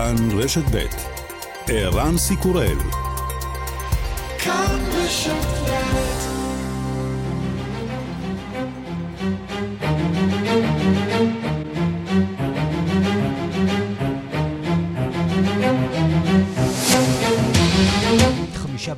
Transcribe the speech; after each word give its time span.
כאן 0.00 0.38
רשת 0.38 0.64
ב' 0.72 0.86
ערן 1.68 2.18
סיקורל 2.18 2.78
כאן 4.38 4.80
רשת 4.92 5.60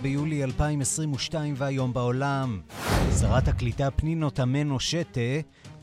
ביולי 0.02 0.44
2022 0.44 1.54
והיום 1.56 1.92
בעולם. 1.92 2.60
שרת 3.20 3.48
הקליטה 3.48 3.90
פנינו 3.90 4.30
תמנו 4.30 4.80
שטה 4.80 5.20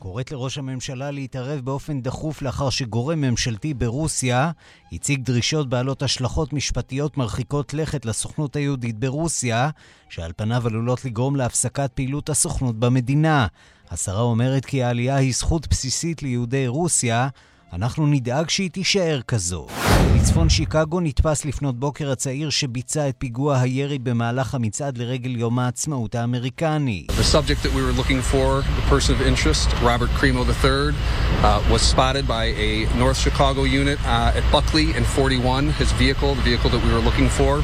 קוראת 0.00 0.32
לראש 0.32 0.58
הממשלה 0.58 1.10
להתערב 1.10 1.60
באופן 1.60 2.00
דחוף 2.00 2.42
לאחר 2.42 2.70
שגורם 2.70 3.20
ממשלתי 3.20 3.74
ברוסיה 3.74 4.50
הציג 4.92 5.22
דרישות 5.24 5.68
בעלות 5.68 6.02
השלכות 6.02 6.52
משפטיות 6.52 7.16
מרחיקות 7.16 7.74
לכת 7.74 8.04
לסוכנות 8.04 8.56
היהודית 8.56 8.98
ברוסיה, 8.98 9.70
שעל 10.08 10.32
פניו 10.36 10.66
עלולות 10.66 11.04
לגרום 11.04 11.36
להפסקת 11.36 11.90
פעילות 11.94 12.28
הסוכנות 12.30 12.76
במדינה. 12.76 13.46
השרה 13.90 14.20
אומרת 14.20 14.64
כי 14.64 14.82
העלייה 14.82 15.16
היא 15.16 15.34
זכות 15.34 15.68
בסיסית 15.68 16.22
ליהודי 16.22 16.66
רוסיה, 16.68 17.28
אנחנו 17.72 18.06
נדאג 18.06 18.48
שהיא 18.48 18.70
תישאר 18.70 19.20
כזו. 19.28 19.66
בצפון 20.16 20.48
שיקגו 20.48 21.00
נתפס 21.00 21.44
לפנות 21.44 21.78
בוקר 21.78 22.10
הצעיר 22.10 22.50
שביצע 22.50 23.08
את 23.08 23.14
פיגוע 23.18 23.58
הירי 23.58 23.98
במהלך 23.98 24.54
המצעד 24.54 24.98
לרגל 24.98 25.36
יום 25.36 25.58
העצמאות 25.58 26.14
האמריקני. 26.14 27.06
The 27.08 27.36
subject 27.36 27.62
that 27.62 27.72
we 27.72 27.82
were 27.82 27.96
looking 28.00 28.22
for, 28.32 28.62
the 28.78 28.86
person 28.94 29.12
of 29.14 29.20
interest, 29.26 29.68
Robert 29.82 30.10
Cremo 30.18 30.42
III, 30.48 30.94
uh, 31.42 31.62
was 31.72 31.82
spotted 31.82 32.26
by 32.26 32.44
a 32.66 32.70
North 32.98 33.18
Chicago 33.18 33.62
unit 33.62 33.98
uh, 34.04 34.38
at 34.38 34.44
Buckley 34.52 34.88
and 34.96 35.06
41, 35.06 35.70
his 35.80 35.92
vehicle, 35.92 36.34
the 36.34 36.42
vehicle 36.42 36.70
that 36.70 36.82
we 36.84 36.92
were 36.92 37.04
looking 37.08 37.28
for. 37.28 37.62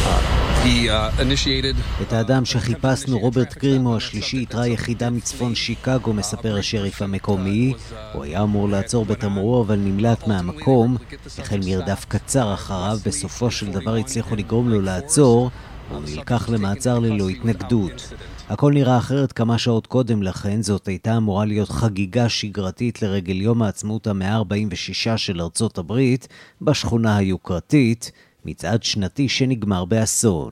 Uh, 0.00 0.40
את 2.02 2.12
האדם 2.12 2.44
שחיפשנו, 2.44 3.18
רוברט 3.18 3.52
קרימו 3.52 3.96
השלישי, 3.96 4.36
איתרה 4.36 4.66
יחידה 4.66 5.10
מצפון 5.10 5.54
שיקגו, 5.54 6.12
מספר 6.12 6.56
השריף 6.58 7.02
המקומי. 7.02 7.74
הוא 8.12 8.24
היה 8.24 8.42
אמור 8.42 8.68
לעצור 8.68 9.04
בתמרורו, 9.04 9.62
אבל 9.62 9.76
נמלט 9.76 10.26
מהמקום. 10.26 10.96
החל 11.38 11.60
מרדף 11.66 12.04
קצר 12.08 12.54
אחריו, 12.54 12.98
בסופו 13.06 13.50
של 13.50 13.72
דבר 13.72 13.94
הצליחו 13.94 14.36
לגרום 14.36 14.68
לו 14.68 14.80
לעצור. 14.80 15.50
הוא 15.90 16.00
נלקח 16.00 16.48
למעצר 16.48 16.98
ללא 16.98 17.28
התנגדות. 17.28 18.12
הכל 18.48 18.72
נראה 18.72 18.98
אחרת 18.98 19.32
כמה 19.32 19.58
שעות 19.58 19.86
קודם 19.86 20.22
לכן, 20.22 20.62
זאת 20.62 20.88
הייתה 20.88 21.16
אמורה 21.16 21.44
להיות 21.44 21.68
חגיגה 21.68 22.28
שגרתית 22.28 23.02
לרגל 23.02 23.36
יום 23.36 23.62
העצמאות 23.62 24.06
המאה 24.06 24.36
ה-46 24.36 25.16
של 25.16 25.40
ארצות 25.40 25.78
הברית, 25.78 26.28
בשכונה 26.62 27.16
היוקרתית. 27.16 28.12
מצעד 28.44 28.82
שנתי 28.82 29.28
שנגמר 29.28 29.84
באסון. 29.84 30.50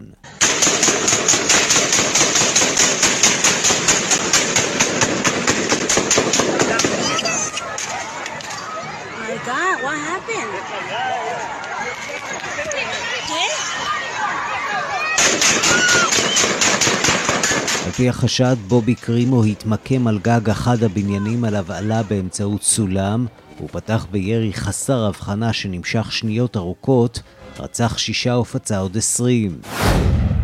על 17.86 17.92
פי 17.92 18.09
החשד, 18.09 18.56
בובי 18.69 18.94
קרימו 18.94 19.44
התמקם 19.44 20.06
על 20.06 20.19
גג 20.19 20.50
אחד 20.50 20.83
הבניינים 20.83 21.44
עליו 21.44 21.72
עלה 21.72 22.03
באמצעות 22.03 22.62
סולם. 22.62 23.27
הוא 23.58 23.68
פתח 23.68 24.06
בירי 24.10 24.52
חסר 24.52 25.04
הבחנה 25.04 25.52
שנמשך 25.52 26.12
שניות 26.12 26.56
ארוכות, 26.56 27.20
רצח 27.58 27.98
שישה 27.98 28.34
ופצע 28.34 28.78
עוד 28.78 28.96
עשרים. 28.96 29.60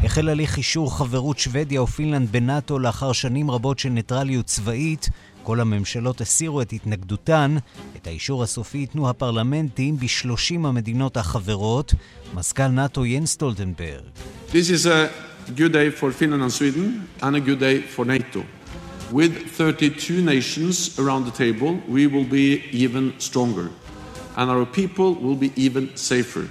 החל 0.05 0.29
הליך 0.29 0.57
אישור 0.57 0.99
חברות 0.99 1.39
שוודיה 1.39 1.83
ופינלנד 1.83 2.33
בנאט"ו 2.33 2.79
לאחר 2.79 3.13
שנים 3.13 3.51
רבות 3.51 3.79
של 3.79 3.89
ניטרליות 3.89 4.47
צבאית. 4.47 5.09
כל 5.43 5.61
הממשלות 5.61 6.21
הסירו 6.21 6.63
את 6.63 6.73
התנגדותן. 6.73 7.57
את 7.97 8.07
האישור 8.07 8.43
הסופי 8.43 8.79
ייתנו 8.79 9.09
הפרלמנטים 9.09 9.97
בשלושים 9.97 10.67
המדינות 10.67 11.17
החברות. 11.17 11.95
מזכ"ל 12.35 12.67
נאט"ו 12.69 13.05
ין 13.05 13.27
סטולטנברג. 13.27 14.05
With 19.13 19.51
32 19.51 20.23
nations 20.23 20.99
around 20.99 21.25
the 21.27 21.31
table, 21.31 21.79
we 21.89 22.07
will 22.07 22.25
be 22.25 22.65
even 22.73 23.15
stronger. 23.19 23.71
And 24.37 24.51
our 24.51 24.67
people 24.67 25.15
will 25.15 25.37
be 25.37 25.53
even 25.57 25.97
safer. 25.97 26.49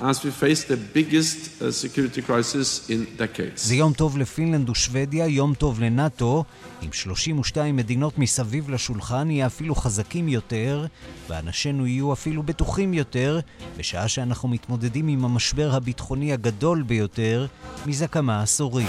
as 0.00 0.24
we 0.24 0.30
face 0.30 0.64
the 0.64 0.76
biggest 0.76 1.62
uh, 1.62 1.72
security 1.72 2.22
crisis 2.22 2.88
in 2.90 3.06
decades. 3.18 3.56
זה 3.56 3.74
יום 3.74 3.92
טוב 3.92 4.18
לפינלנד 4.18 4.70
ושוודיה, 4.70 5.26
יום 5.26 5.54
טוב 5.54 5.80
לנאט"ו. 5.80 6.44
עם 6.82 6.92
32 6.92 7.76
מדינות 7.76 8.18
מסביב 8.18 8.70
לשולחן 8.70 9.26
נהיה 9.26 9.46
אפילו 9.46 9.74
חזקים 9.74 10.28
יותר, 10.28 10.86
ואנשינו 11.28 11.86
יהיו 11.86 12.12
אפילו 12.12 12.42
בטוחים 12.42 12.94
יותר, 12.94 13.40
בשעה 13.76 14.08
שאנחנו 14.08 14.48
מתמודדים 14.48 15.08
עם 15.08 15.24
המשבר 15.24 15.74
הביטחוני 15.74 16.32
הגדול 16.32 16.82
ביותר 16.82 17.46
מזה 17.86 18.08
כמה 18.08 18.42
עשורים. 18.42 18.88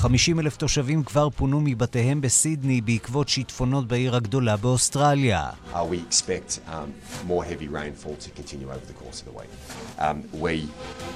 50 0.00 0.40
אלף 0.40 0.56
תושבים 0.56 1.04
כבר 1.04 1.30
פונו 1.30 1.60
מבתיהם 1.60 2.20
בסידני 2.20 2.80
בעקבות 2.80 3.28
שיטפונות 3.28 3.88
בעיר 3.88 4.16
הגדולה 4.16 4.56
באוסטרליה. 4.56 5.50
Uh, 5.72 5.76
we 5.76 5.98
expect 6.10 6.60
um, 6.68 6.92
more 7.26 7.44
heavy 7.44 7.68
rainfall 7.68 8.14
to 8.24 8.30
continue 8.40 8.68
over 8.68 8.86
the 8.92 8.98
course 9.02 9.18
of 9.20 9.26
the 9.30 9.36
week. 9.40 9.52
Um, 9.98 10.16
we, 10.44 10.68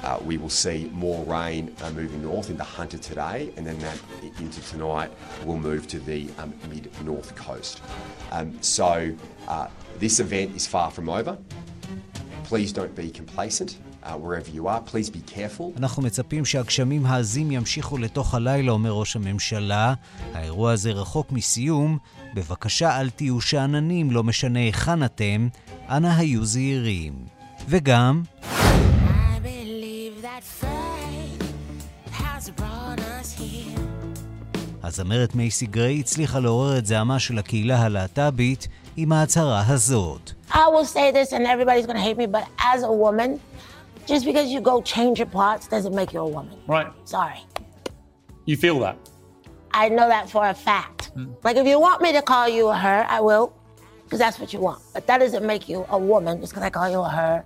uh, 0.03 0.19
we 0.29 0.35
will 0.41 0.55
see 0.65 0.79
more 1.05 1.19
rain 1.37 1.63
uh, 1.83 1.89
moving 2.01 2.21
north 2.31 2.49
into 2.49 2.65
Hunter 2.77 2.97
today, 3.11 3.39
and 3.55 3.63
then 3.67 3.77
that 3.85 3.97
into 4.43 4.61
tonight 4.73 5.11
will 5.47 5.61
move 5.71 5.83
to 5.93 5.99
the 6.11 6.21
um, 6.39 6.51
mid-north 6.71 7.31
coast. 7.47 7.75
Um, 8.35 8.47
so 8.79 8.91
uh, 9.47 9.67
this 10.03 10.15
event 10.25 10.49
is 10.59 10.65
far 10.75 10.89
from 10.97 11.07
over. 11.19 11.33
Please 12.49 12.71
don't 12.79 12.95
be 13.03 13.09
complacent. 13.21 13.71
Uh, 14.06 14.12
אנחנו 15.76 16.02
מצפים 16.02 16.44
שהגשמים 16.44 17.06
העזים 17.06 17.50
ימשיכו 17.50 17.98
לתוך 17.98 18.34
הלילה, 18.34 18.72
אומר 18.72 18.90
ראש 18.90 19.16
הממשלה. 19.16 19.94
האירוע 20.34 20.72
הזה 20.72 20.92
רחוק 20.92 21.32
מסיום. 21.32 21.98
בבקשה 22.34 23.00
אל 23.00 23.10
תהיו 23.10 23.40
שאננים, 23.40 24.10
לא 24.10 24.24
משנה 24.24 24.58
היכן 24.58 25.04
אתם, 25.04 25.48
אנא 25.88 26.08
היו 26.16 26.44
זהירים. 26.44 27.14
וגם... 27.68 28.22
הזמרת 34.82 35.34
מייסי 35.34 35.66
גריי 35.66 36.00
הצליחה 36.00 36.38
לעורר 36.38 36.78
את 36.78 36.86
זעמה 36.86 37.18
של 37.18 37.38
הקהילה 37.38 37.82
הלהט"בית 37.82 38.68
עם 38.96 39.12
ההצהרה 39.12 39.62
הזאת. 39.66 40.30
I 40.50 40.54
will 40.54 40.84
say 40.84 41.10
this 41.12 41.32
and 41.32 41.44
everybody's 41.46 41.86
gonna 41.86 42.00
hate 42.00 42.16
me, 42.16 42.26
but 42.26 42.44
as 42.74 42.82
a 42.82 42.92
woman, 42.92 43.30
Just 44.06 44.24
because 44.24 44.46
you 44.54 44.60
go 44.60 44.74
change 44.94 45.18
your 45.22 45.30
plots 45.36 45.64
doesn't 45.74 45.94
make 46.00 46.10
you 46.14 46.20
a 46.28 46.30
woman. 46.36 46.56
Right. 46.76 46.90
Sorry. 47.04 47.40
You 48.50 48.56
feel 48.64 48.78
that? 48.84 48.96
I 49.82 49.88
know 49.96 50.08
that 50.14 50.24
for 50.34 50.44
a 50.54 50.56
fact. 50.68 51.00
Mm. 51.16 51.34
Like 51.46 51.56
if 51.62 51.66
you 51.72 51.78
want 51.86 51.98
me 52.04 52.10
to 52.18 52.22
call 52.32 52.46
you 52.48 52.64
a 52.68 52.76
her, 52.86 53.00
I 53.16 53.20
will, 53.28 53.46
because 54.04 54.20
that's 54.24 54.38
what 54.40 54.50
you 54.54 54.60
want. 54.68 54.80
But 54.94 55.02
that 55.08 55.18
doesn't 55.24 55.46
make 55.52 55.64
you 55.72 55.78
a 55.96 55.98
woman 56.12 56.40
just 56.40 56.52
because 56.52 56.66
I 56.70 56.70
call 56.78 56.88
you 56.94 57.00
a 57.00 57.12
her. 57.20 57.36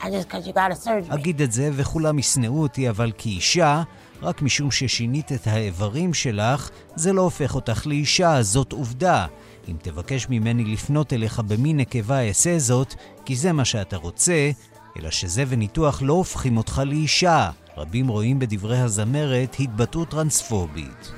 And 0.00 0.12
just 0.16 0.28
because 0.28 0.46
you 0.46 0.52
got 0.52 0.70
a 0.70 0.76
surgery. 0.76 1.14
אגיד 1.14 1.42
את 1.42 1.52
זה 1.52 1.70
וכולם 1.72 2.18
ישנאו 2.18 2.62
אותי, 2.62 2.88
אבל 2.88 3.12
כאישה, 3.18 3.82
רק 4.22 4.42
משום 4.42 4.70
ששינית 4.70 5.32
את 5.32 5.46
האיברים 5.46 6.14
שלך, 6.14 6.70
זה 6.94 7.12
לא 7.12 7.22
הופך 7.22 7.54
אותך 7.54 7.86
לאישה, 7.86 8.42
זאת 8.42 8.72
עובדה. 8.72 9.26
אם 9.68 9.76
תבקש 9.82 10.26
ממני 10.30 10.64
לפנות 10.64 11.12
אליך 11.12 11.40
במין 11.40 11.76
נקבה, 11.76 12.28
אעשה 12.28 12.58
זאת, 12.58 12.94
כי 13.24 13.36
זה 13.36 13.52
מה 13.52 13.64
שאתה 13.64 13.96
רוצה, 13.96 14.50
אלא 14.98 15.10
שזה 15.10 15.44
וניתוח 15.48 16.02
לא 16.02 16.12
הופכים 16.12 16.56
אותך 16.56 16.82
לאישה. 16.86 17.50
רבים 17.76 18.08
רואים 18.08 18.38
בדברי 18.38 18.78
הזמרת 18.78 19.56
התבטאות 19.60 20.10
טרנספובית. 20.10 21.12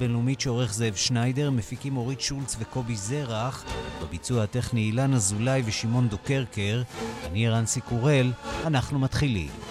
הבינלאומית 0.00 0.40
שעורך 0.40 0.74
זאב 0.74 0.94
שניידר, 0.94 1.50
מפיקים 1.50 1.96
אורית 1.96 2.20
שולץ 2.20 2.56
וקובי 2.58 2.96
זרח, 2.96 3.64
בביצוע 4.02 4.42
הטכני 4.42 4.80
אילן 4.80 5.14
אזולאי 5.14 5.62
ושמעון 5.64 6.08
דוקרקר, 6.08 6.82
אני 7.26 7.48
רנסי 7.48 7.80
קורל, 7.80 8.32
אנחנו 8.66 8.98
מתחילים. 8.98 9.69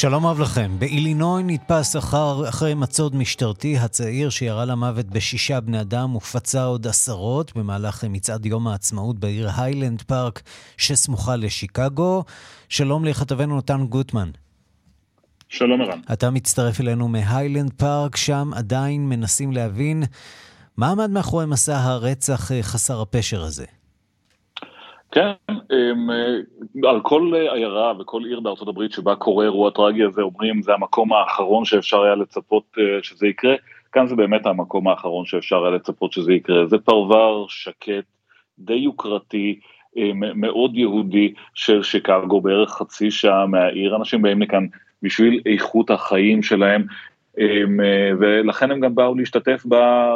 שלום 0.00 0.26
רב 0.26 0.40
לכם. 0.40 0.76
באילינוי 0.78 1.42
נתפס 1.42 1.96
אחר, 1.96 2.48
אחרי 2.48 2.74
מצוד 2.74 3.16
משטרתי 3.16 3.78
הצעיר 3.78 4.30
שירה 4.30 4.64
למוות 4.64 5.06
בשישה 5.06 5.60
בני 5.60 5.80
אדם 5.80 6.16
ופצע 6.16 6.64
עוד 6.64 6.86
עשרות 6.86 7.56
במהלך 7.56 8.04
מצעד 8.04 8.46
יום 8.46 8.68
העצמאות 8.68 9.18
בעיר 9.18 9.48
היילנד 9.56 10.02
פארק 10.02 10.42
שסמוכה 10.76 11.36
לשיקגו. 11.36 12.24
שלום 12.68 13.04
לכתבנו 13.04 13.58
נתן 13.58 13.86
גוטמן. 13.86 14.30
שלום 15.48 15.80
ערן. 15.80 16.00
אתה 16.12 16.30
מצטרף 16.30 16.80
אלינו 16.80 17.08
מהיילנד 17.08 17.72
פארק, 17.72 18.16
שם 18.16 18.50
עדיין 18.54 19.08
מנסים 19.08 19.52
להבין 19.52 20.02
מה 20.76 20.90
עמד 20.90 21.10
מאחורי 21.10 21.46
מסע 21.46 21.78
הרצח 21.78 22.52
אה, 22.52 22.62
חסר 22.62 23.00
הפשר 23.00 23.42
הזה. 23.42 23.64
כן, 25.12 25.30
הם, 25.48 26.10
אה, 26.10 26.90
על 26.90 27.00
כל 27.00 27.32
עיירה 27.52 27.92
וכל 27.98 28.24
עיר 28.24 28.40
בארצות 28.40 28.68
הברית 28.68 28.92
שבה 28.92 29.14
קורה 29.14 29.44
אירוע 29.44 29.70
טרגי 29.70 30.04
הזה 30.04 30.22
אומרים 30.22 30.62
זה 30.62 30.74
המקום 30.74 31.12
האחרון 31.12 31.64
שאפשר 31.64 32.02
היה 32.02 32.14
לצפות 32.14 32.64
אה, 32.78 33.02
שזה 33.02 33.26
יקרה, 33.26 33.54
כאן 33.92 34.06
זה 34.06 34.16
באמת 34.16 34.46
המקום 34.46 34.88
האחרון 34.88 35.26
שאפשר 35.26 35.64
היה 35.64 35.74
לצפות 35.74 36.12
שזה 36.12 36.32
יקרה, 36.32 36.66
זה 36.66 36.78
פרבר 36.78 37.44
שקט, 37.48 38.04
די 38.58 38.74
יוקרתי, 38.74 39.60
אה, 39.98 40.10
מאוד 40.14 40.76
יהודי 40.76 41.34
של 41.54 41.82
שיקגו, 41.82 42.40
בערך 42.40 42.70
חצי 42.70 43.10
שעה 43.10 43.46
מהעיר, 43.46 43.96
אנשים 43.96 44.22
באים 44.22 44.42
לכאן 44.42 44.66
בשביל 45.02 45.40
איכות 45.46 45.90
החיים 45.90 46.42
שלהם, 46.42 46.82
אמ, 46.82 46.86
אה, 46.86 47.09
ולכן 48.18 48.70
הם 48.70 48.80
גם 48.80 48.94
באו 48.94 49.14
להשתתף 49.14 49.66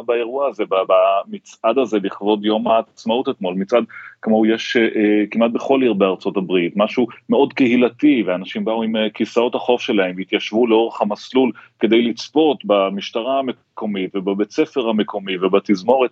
באירוע 0.06 0.48
הזה, 0.48 0.64
במצעד 0.68 1.78
הזה 1.78 1.98
לכבוד 2.02 2.44
יום 2.44 2.68
העצמאות 2.68 3.28
אתמול, 3.28 3.54
מצעד 3.54 3.84
כמו 4.22 4.46
יש 4.46 4.76
אה, 4.76 5.24
כמעט 5.30 5.50
בכל 5.50 5.82
עיר 5.82 5.92
בארצות 5.92 6.36
הברית, 6.36 6.72
משהו 6.76 7.06
מאוד 7.28 7.52
קהילתי, 7.52 8.22
ואנשים 8.26 8.64
באו 8.64 8.82
עם 8.82 8.96
אה, 8.96 9.10
כיסאות 9.14 9.54
החוף 9.54 9.80
שלהם, 9.80 10.18
התיישבו 10.18 10.66
לאורך 10.66 11.00
המסלול 11.00 11.52
כדי 11.78 12.02
לצפות 12.02 12.64
במשטרה 12.64 13.38
המקומית 13.38 14.16
ובבית 14.16 14.50
ספר 14.50 14.88
המקומי 14.88 15.36
ובתזמורת 15.36 16.10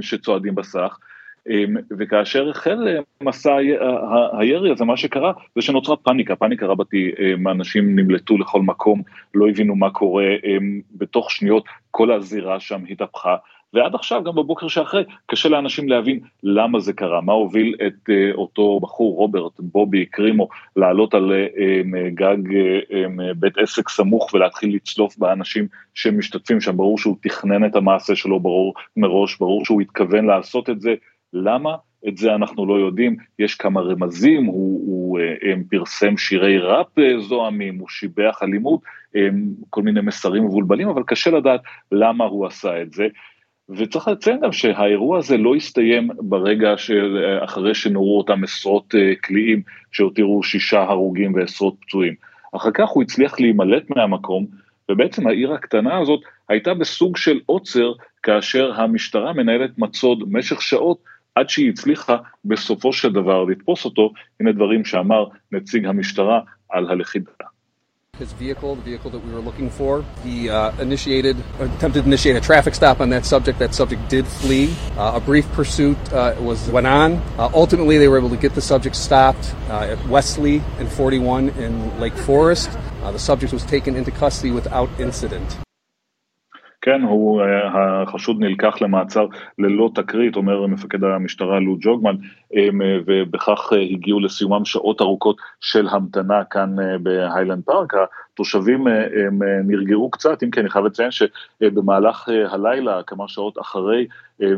שצועדים 0.00 0.54
בסך. 0.54 0.98
אמ, 1.48 1.76
וכאשר 1.98 2.50
החל 2.50 2.88
אה, 2.88 3.00
מסע 3.22 3.56
הירי 4.38 4.72
הזה, 4.72 4.84
מה 4.84 4.96
שקרה 4.96 5.32
זה 5.54 5.62
שנוצרה 5.62 5.96
פאניקה, 5.96 6.36
פאניקה 6.36 6.66
רבתי, 6.66 7.10
אמ, 7.18 7.48
אנשים 7.48 7.98
נמלטו 7.98 8.38
לכל 8.38 8.62
מקום, 8.62 9.02
לא 9.34 9.48
הבינו 9.48 9.76
מה 9.76 9.90
קורה, 9.90 10.26
אמ, 10.44 10.80
בתוך 10.94 11.30
שניות 11.30 11.64
כל 11.90 12.12
הזירה 12.12 12.60
שם 12.60 12.82
התהפכה. 12.90 13.36
ועד 13.74 13.94
עכשיו, 13.94 14.24
גם 14.24 14.34
בבוקר 14.34 14.68
שאחרי, 14.68 15.04
קשה 15.26 15.48
לאנשים 15.48 15.88
להבין 15.88 16.20
למה 16.42 16.80
זה 16.80 16.92
קרה, 16.92 17.20
מה 17.20 17.32
הוביל 17.32 17.74
את 17.86 18.08
uh, 18.08 18.34
אותו 18.34 18.80
בחור, 18.80 19.16
רוברט, 19.16 19.52
בובי, 19.58 20.06
קרימו, 20.06 20.48
לעלות 20.76 21.14
על 21.14 21.32
uh, 21.32 22.14
גג 22.14 22.36
בית 23.36 23.58
עסק 23.58 23.88
סמוך 23.88 24.34
ולהתחיל 24.34 24.74
לצלוף 24.74 25.18
באנשים 25.18 25.66
שמשתתפים 25.94 26.60
שם, 26.60 26.76
ברור 26.76 26.98
שהוא 26.98 27.16
תכנן 27.22 27.64
את 27.64 27.76
המעשה 27.76 28.16
שלו, 28.16 28.40
ברור 28.40 28.74
מראש, 28.96 29.38
ברור 29.38 29.64
שהוא 29.64 29.80
התכוון 29.80 30.26
לעשות 30.26 30.70
את 30.70 30.80
זה, 30.80 30.94
למה? 31.32 31.76
את 32.08 32.16
זה 32.16 32.34
אנחנו 32.34 32.66
לא 32.66 32.74
יודעים, 32.74 33.16
יש 33.38 33.54
כמה 33.54 33.80
רמזים, 33.80 34.44
הוא, 34.44 34.80
הוא 34.86 35.18
הם, 35.42 35.58
אה, 35.58 35.64
פרסם 35.70 36.16
שירי 36.16 36.58
ראפ 36.58 36.98
אה, 36.98 37.20
זוהמים, 37.20 37.78
הוא 37.78 37.88
שיבח 37.88 38.38
אלימות, 38.42 38.80
הם, 39.14 39.48
כל 39.70 39.82
מיני 39.82 40.00
מסרים 40.00 40.44
מבולבלים, 40.44 40.88
אבל 40.88 41.02
קשה 41.06 41.30
לדעת 41.30 41.60
למה 41.92 42.24
הוא 42.24 42.46
עשה 42.46 42.82
את 42.82 42.92
זה. 42.92 43.06
וצריך 43.68 44.08
לציין 44.08 44.40
גם 44.40 44.52
שהאירוע 44.52 45.18
הזה 45.18 45.36
לא 45.36 45.54
הסתיים 45.54 46.10
ברגע 46.18 46.76
שאחרי 46.76 47.74
שנורו 47.74 48.18
אותם 48.18 48.44
עשרות 48.44 48.94
אה, 48.94 49.12
קליעים 49.20 49.62
שהותירו 49.92 50.42
שישה 50.42 50.82
הרוגים 50.82 51.34
ועשרות 51.34 51.74
פצועים. 51.80 52.14
אחר 52.52 52.70
כך 52.74 52.88
הוא 52.88 53.02
הצליח 53.02 53.40
להימלט 53.40 53.90
מהמקום, 53.90 54.46
ובעצם 54.90 55.26
העיר 55.26 55.52
הקטנה 55.52 55.98
הזאת 55.98 56.20
הייתה 56.48 56.74
בסוג 56.74 57.16
של 57.16 57.40
עוצר 57.46 57.92
כאשר 58.22 58.80
המשטרה 58.80 59.32
מנהלת 59.32 59.78
מצוד 59.78 60.24
משך 60.32 60.62
שעות 60.62 60.98
עד 61.35 61.49
שהיא 61.49 61.69
הצליחה 61.69 62.17
בסופו 62.45 62.93
של 62.93 63.13
דבר 63.13 63.43
לתפוס 63.43 63.85
אותו, 63.85 64.13
הנה 64.39 64.51
דברים 64.51 64.85
שאמר 64.85 65.25
נציג 65.51 65.85
המשטרה 65.85 66.39
על 66.69 66.89
הלכידה. 66.91 67.31
his 68.19 68.31
vehicle, 68.33 68.75
the 68.75 68.81
vehicle 68.81 69.11
that 69.11 69.19
we 69.19 69.33
were 69.33 69.41
looking 69.41 69.69
for. 69.69 70.05
He 70.23 70.49
uh, 70.49 70.71
initiated, 70.79 71.35
attempted 71.59 72.01
to 72.01 72.07
initiate 72.07 72.35
a 72.35 72.41
traffic 72.41 72.73
stop 72.73 73.01
on 73.01 73.09
that 73.09 73.25
subject. 73.25 73.59
That 73.59 73.75
subject 73.75 74.07
did 74.09 74.25
flee. 74.25 74.73
Uh, 74.97 75.13
a 75.15 75.19
brief 75.19 75.45
pursuit 75.51 75.97
uh, 76.13 76.35
was 76.39 76.69
went 76.69 76.87
on. 76.87 77.15
Uh, 77.37 77.49
ultimately, 77.53 77.97
they 77.97 78.07
were 78.07 78.17
able 78.17 78.29
to 78.29 78.37
get 78.37 78.55
the 78.55 78.61
subject 78.61 78.95
stopped 78.95 79.53
uh, 79.69 79.79
at 79.81 80.07
Wesley 80.07 80.61
and 80.79 80.89
41 80.89 81.49
in 81.49 81.99
Lake 81.99 82.17
Forest. 82.17 82.69
Uh, 83.03 83.11
the 83.11 83.19
subject 83.19 83.51
was 83.51 83.65
taken 83.65 83.95
into 83.95 84.11
custody 84.11 84.51
without 84.51 84.89
incident. 84.99 85.57
כן, 86.82 87.02
הוא, 87.02 87.42
אה, 87.42 88.02
החשוד 88.02 88.40
נלקח 88.40 88.82
למעצר 88.82 89.26
ללא 89.58 89.90
תקרית, 89.94 90.36
אומר 90.36 90.66
מפקד 90.66 91.04
המשטרה 91.04 91.60
לו 91.60 91.76
ג'וגמן, 91.80 92.16
אה, 92.56 92.68
ובכך 93.06 93.72
אה, 93.72 93.80
הגיעו 93.80 94.20
לסיומם 94.20 94.64
שעות 94.64 95.00
ארוכות 95.00 95.36
של 95.60 95.88
המתנה 95.88 96.44
כאן 96.44 96.76
בהיילנד 97.02 97.62
פארק. 97.64 97.92
התושבים 98.34 98.86
הם 98.86 99.42
נרגעו 99.64 100.10
קצת, 100.10 100.42
אם 100.42 100.50
כי 100.50 100.60
אני 100.60 100.70
חייב 100.70 100.84
לציין 100.84 101.10
שבמהלך 101.10 102.28
הלילה, 102.48 103.02
כמה 103.02 103.28
שעות 103.28 103.58
אחרי 103.60 104.06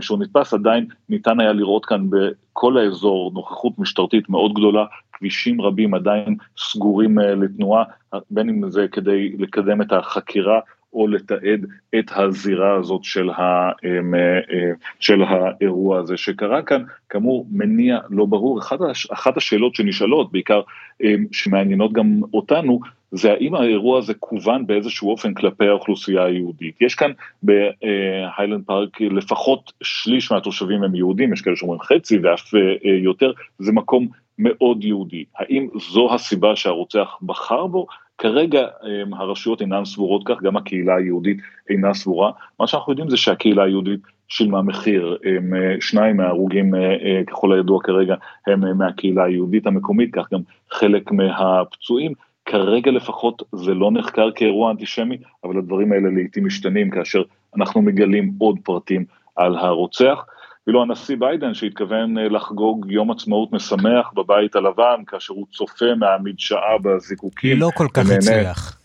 שהוא 0.00 0.18
נתפס, 0.18 0.54
עדיין 0.54 0.86
ניתן 1.08 1.40
היה 1.40 1.52
לראות 1.52 1.86
כאן 1.86 2.10
בכל 2.10 2.78
האזור 2.78 3.30
נוכחות 3.34 3.78
משטרתית 3.78 4.28
מאוד 4.28 4.54
גדולה, 4.54 4.84
כבישים 5.12 5.60
רבים 5.60 5.94
עדיין 5.94 6.36
סגורים 6.58 7.18
לתנועה, 7.18 7.84
בין 8.30 8.48
אם 8.48 8.70
זה 8.70 8.86
כדי 8.92 9.32
לקדם 9.38 9.82
את 9.82 9.92
החקירה 9.92 10.60
או 10.92 11.06
לתעד 11.06 11.66
את 11.98 12.10
הזירה 12.16 12.76
הזאת 12.76 13.04
של, 13.04 13.30
ה, 13.30 13.70
אמ, 13.84 14.14
אה, 14.14 14.70
של 15.00 15.22
האירוע 15.22 15.98
הזה 15.98 16.16
שקרה 16.16 16.62
כאן, 16.62 16.82
כאמור 17.08 17.46
מניע 17.50 17.98
לא 18.10 18.24
ברור. 18.24 18.58
אחת, 18.58 18.78
אחת 19.12 19.36
השאלות 19.36 19.74
שנשאלות, 19.74 20.32
בעיקר 20.32 20.60
אמ, 21.02 21.24
שמעניינות 21.32 21.92
גם 21.92 22.20
אותנו, 22.34 22.80
זה 23.12 23.32
האם 23.32 23.54
האירוע 23.54 23.98
הזה 23.98 24.14
כוון 24.14 24.66
באיזשהו 24.66 25.10
אופן 25.10 25.34
כלפי 25.34 25.66
האוכלוסייה 25.66 26.24
היהודית. 26.24 26.74
יש 26.80 26.94
כאן 26.94 27.12
בהיילנד 27.42 28.64
פארק 28.66 29.00
לפחות 29.00 29.72
שליש 29.82 30.32
מהתושבים 30.32 30.82
הם 30.82 30.94
יהודים, 30.94 31.32
יש 31.32 31.40
כאלה 31.40 31.56
שאומרים 31.56 31.80
חצי 31.80 32.18
ואף 32.18 32.54
אה, 32.54 32.60
יותר, 33.02 33.32
זה 33.58 33.72
מקום 33.72 34.08
מאוד 34.38 34.84
יהודי. 34.84 35.24
האם 35.38 35.68
זו 35.92 36.14
הסיבה 36.14 36.56
שהרוצח 36.56 37.18
בחר 37.22 37.66
בו? 37.66 37.86
כרגע 38.18 38.66
אמ, 38.84 39.14
הרשויות 39.14 39.60
אינן 39.60 39.84
סבורות 39.84 40.22
כך, 40.26 40.42
גם 40.42 40.56
הקהילה 40.56 40.96
היהודית 40.96 41.38
אינה 41.70 41.94
סבורה. 41.94 42.30
מה 42.60 42.66
שאנחנו 42.66 42.92
יודעים 42.92 43.10
זה 43.10 43.16
שהקהילה 43.16 43.64
היהודית 43.64 44.00
שילמה 44.28 44.62
מחיר, 44.62 45.18
הם, 45.24 45.54
אה, 45.54 45.74
שניים 45.80 46.16
מההרוגים 46.16 46.74
אה, 46.74 46.80
אה, 46.80 47.22
ככל 47.26 47.52
הידוע 47.52 47.78
כרגע 47.82 48.14
הם 48.46 48.78
מהקהילה 48.78 49.24
היהודית 49.24 49.66
המקומית, 49.66 50.10
כך 50.14 50.32
גם 50.32 50.40
חלק 50.70 51.12
מהפצועים. 51.12 52.12
כרגע 52.44 52.90
לפחות 52.90 53.42
זה 53.52 53.74
לא 53.74 53.90
נחקר 53.92 54.30
כאירוע 54.34 54.70
אנטישמי, 54.70 55.16
אבל 55.44 55.58
הדברים 55.58 55.92
האלה 55.92 56.10
לעיתים 56.10 56.46
משתנים 56.46 56.90
כאשר 56.90 57.22
אנחנו 57.56 57.82
מגלים 57.82 58.32
עוד 58.38 58.56
פרטים 58.64 59.04
על 59.36 59.56
הרוצח. 59.56 60.24
אפילו 60.62 60.82
הנשיא 60.82 61.16
ביידן 61.16 61.54
שהתכוון 61.54 62.18
אה, 62.18 62.28
לחגוג 62.28 62.86
יום 62.90 63.10
עצמאות 63.10 63.52
משמח 63.52 64.12
בבית 64.14 64.56
הלבן, 64.56 65.04
כאשר 65.06 65.34
הוא 65.34 65.46
צופה 65.52 65.94
מהמדשאה 65.98 66.78
בזיקוקים. 66.82 67.58
לא 67.58 67.70
כל 67.74 67.88
כך 67.94 68.10
הצליח. 68.10 68.78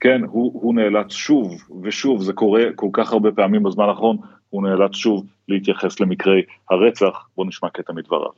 כן, 0.00 0.20
הוא, 0.24 0.50
הוא 0.62 0.74
נאלץ 0.74 1.12
שוב 1.12 1.68
ושוב, 1.82 2.22
זה 2.22 2.32
קורה 2.32 2.62
כל 2.74 2.88
כך 2.92 3.12
הרבה 3.12 3.32
פעמים 3.32 3.62
בזמן 3.62 3.88
האחרון, 3.88 4.16
הוא 4.50 4.62
נאלץ 4.62 4.94
שוב 4.94 5.26
להתייחס 5.48 6.00
למקרי 6.00 6.42
הרצח. 6.70 7.28
בואו 7.36 7.48
נשמע 7.48 7.70
קטע 7.70 7.92
מדבריו. 7.92 8.30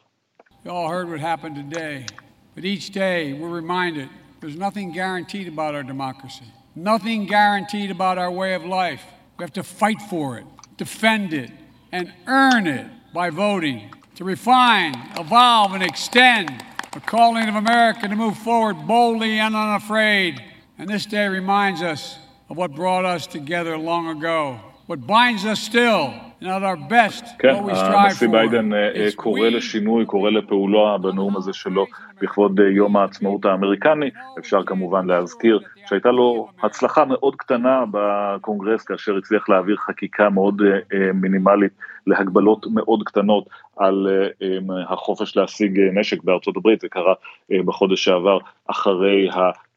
You 0.65 0.71
all 0.71 0.89
heard 0.89 1.09
what 1.09 1.21
happened 1.21 1.57
today, 1.57 2.07
but 2.55 2.65
each 2.65 2.91
day 2.91 3.33
we're 3.39 3.57
reminded 3.65 4.09
there's 4.41 4.59
nothing 4.67 4.93
guaranteed 4.93 5.47
about 5.55 5.75
our 5.75 5.85
democracy, 5.95 6.49
nothing 6.75 7.27
guaranteed 7.27 7.91
about 7.91 8.17
our 8.19 8.33
way 8.41 8.55
of 8.55 8.63
life. 8.65 9.05
We 9.37 9.43
have 9.47 9.57
to 9.63 9.67
fight 9.83 10.01
for 10.11 10.27
it, 10.41 10.47
defend 10.85 11.33
it, 11.33 11.51
and 11.93 12.13
earn 12.27 12.67
it 12.67 12.87
by 13.13 13.31
voting 13.31 13.93
to 14.17 14.25
refine, 14.25 14.95
evolve, 15.17 15.73
and 15.73 15.83
extend 15.83 16.65
the 16.93 17.01
calling 17.01 17.49
of 17.49 17.55
America 17.55 18.09
to 18.09 18.17
move 18.17 18.37
forward 18.39 18.87
boldly 18.87 19.39
and 19.39 19.55
unafraid. 19.55 20.43
And 20.79 20.89
this 20.89 21.07
day 21.07 21.29
reminds 21.29 21.83
us 21.83 22.19
of 22.49 22.57
what 22.57 22.75
brought 22.75 23.05
us 23.05 23.27
together 23.27 23.77
long 23.77 24.09
ago. 24.09 24.61
What 24.87 25.07
binds 25.07 25.45
us 25.45 25.61
still, 25.61 26.15
כן, 27.39 27.55
הנשיא. 27.95 28.29
ביידן 28.29 28.73
אה, 28.73 29.07
is 29.09 29.15
קורא 29.15 29.49
לשינוי, 29.49 30.07
קורא 30.07 30.31
לפעולה 30.31 30.99
בנאום 30.99 31.37
הזה 31.37 31.53
שלו 31.53 31.87
לכבוד 32.23 32.61
אה, 32.61 32.67
יום 32.69 32.97
העצמאות 32.97 33.45
האמריקני. 33.45 34.11
אפשר 34.39 34.65
כמובן 34.65 35.07
להזכיר 35.07 35.61
שהייתה 35.89 36.11
לו 36.11 36.49
הצלחה 36.63 37.05
מאוד 37.05 37.37
קטנה 37.37 37.85
בקונגרס 37.91 38.83
כאשר 38.83 39.17
הצליח 39.17 39.49
להעביר 39.49 39.77
חקיקה 39.77 40.31
מאוד 40.31 40.63
אה, 40.63 40.79
אה, 40.99 41.13
מינימלית 41.13 41.73
להגבלות 42.07 42.67
מאוד 42.75 43.03
קטנות 43.05 43.49
על 43.77 44.07
אה, 44.11 44.29
אה, 44.43 44.93
החופש 44.93 45.37
להשיג 45.37 45.81
אה, 45.81 46.01
נשק 46.01 46.23
בארצות 46.23 46.57
הברית, 46.57 46.81
זה 46.81 46.89
קרה 46.89 47.15
אה, 47.53 47.59
בחודש 47.65 48.05
שעבר 48.05 48.39
אחרי 48.67 49.29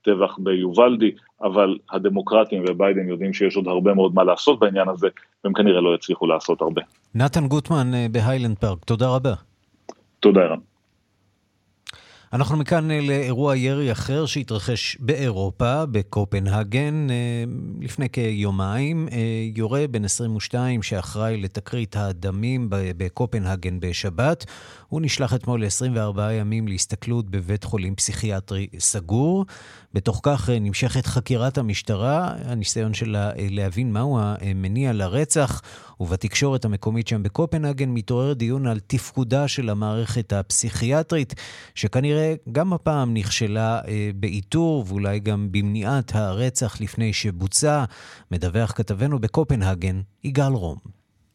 הטבח 0.02 0.38
ביובלדי, 0.40 1.12
אבל 1.44 1.78
הדמוקרטים 1.92 2.64
וביידן 2.70 3.08
יודעים 3.10 3.34
שיש 3.34 3.56
עוד 3.56 3.68
הרבה 3.68 3.94
מאוד 3.94 4.16
מה 4.16 4.24
לעשות 4.24 4.60
בעניין 4.60 4.90
הזה, 4.90 5.08
והם 5.44 5.54
כנראה 5.54 5.82
לא 5.82 5.96
יצליחו 5.96 6.28
לעשות 6.28 6.62
הרבה. 6.62 6.82
נתן 7.16 7.48
גוטמן 7.48 7.94
אה, 7.94 8.08
בהיילנד 8.12 8.58
פארק, 8.58 8.86
תודה 8.86 9.10
רבה. 9.10 9.34
תודה 10.20 10.42
ערן. 10.42 10.60
אנחנו 12.34 12.58
מכאן 12.58 12.92
אה, 12.92 13.02
לאירוע 13.02 13.56
ירי 13.56 13.92
אחר 13.92 14.26
שהתרחש 14.26 14.98
באירופה, 15.00 15.86
בקופנהגן, 15.86 17.08
אה, 17.10 17.16
לפני 17.82 18.10
כיומיים. 18.10 19.08
אה, 19.12 19.18
יורה 19.56 19.86
בן 19.92 20.06
22 20.06 20.84
שאחראי 20.84 21.38
לתקרית 21.38 21.96
הדמים 21.96 22.68
בקופנהגן 22.70 23.80
בשבת. 23.80 24.46
הוא 24.88 25.02
נשלח 25.02 25.34
אתמול 25.34 25.64
ל-24 25.64 26.22
ימים 26.32 26.68
להסתכלות 26.68 27.30
בבית 27.30 27.64
חולים 27.64 27.96
פסיכיאטרי 27.96 28.68
סגור. 28.80 29.46
בתוך 29.94 30.20
כך 30.24 30.50
נמשכת 30.62 31.06
חקירת 31.06 31.58
המשטרה, 31.58 32.34
הניסיון 32.46 32.94
שלה 32.94 33.32
להבין 33.38 33.94
מהו 33.94 34.20
המניע 34.22 34.94
לרצח, 34.94 35.62
ובתקשורת 36.00 36.66
המקומית 36.66 37.08
שם 37.08 37.24
בקופנהגן 37.24 37.90
מתעורר 37.90 38.34
דיון 38.34 38.68
על 38.68 38.80
תפקודה 38.88 39.48
של 39.48 39.70
המערכת 39.70 40.34
הפסיכיאטרית, 40.34 41.34
שכנראה 41.76 42.21
גם 42.52 42.74
הפעם 42.74 43.14
נכשלה 43.14 43.80
אה, 43.88 44.10
באיתור 44.16 44.86
ואולי 44.88 45.20
גם 45.20 45.48
במניעת 45.52 46.12
הרצח 46.16 46.82
לפני 46.82 47.14
שבוצע. 47.14 47.84
מדווח 48.32 48.72
כתבנו 48.72 49.20
בקופנהגן, 49.20 50.02
יגאל 50.24 50.54
רום. 50.54 50.78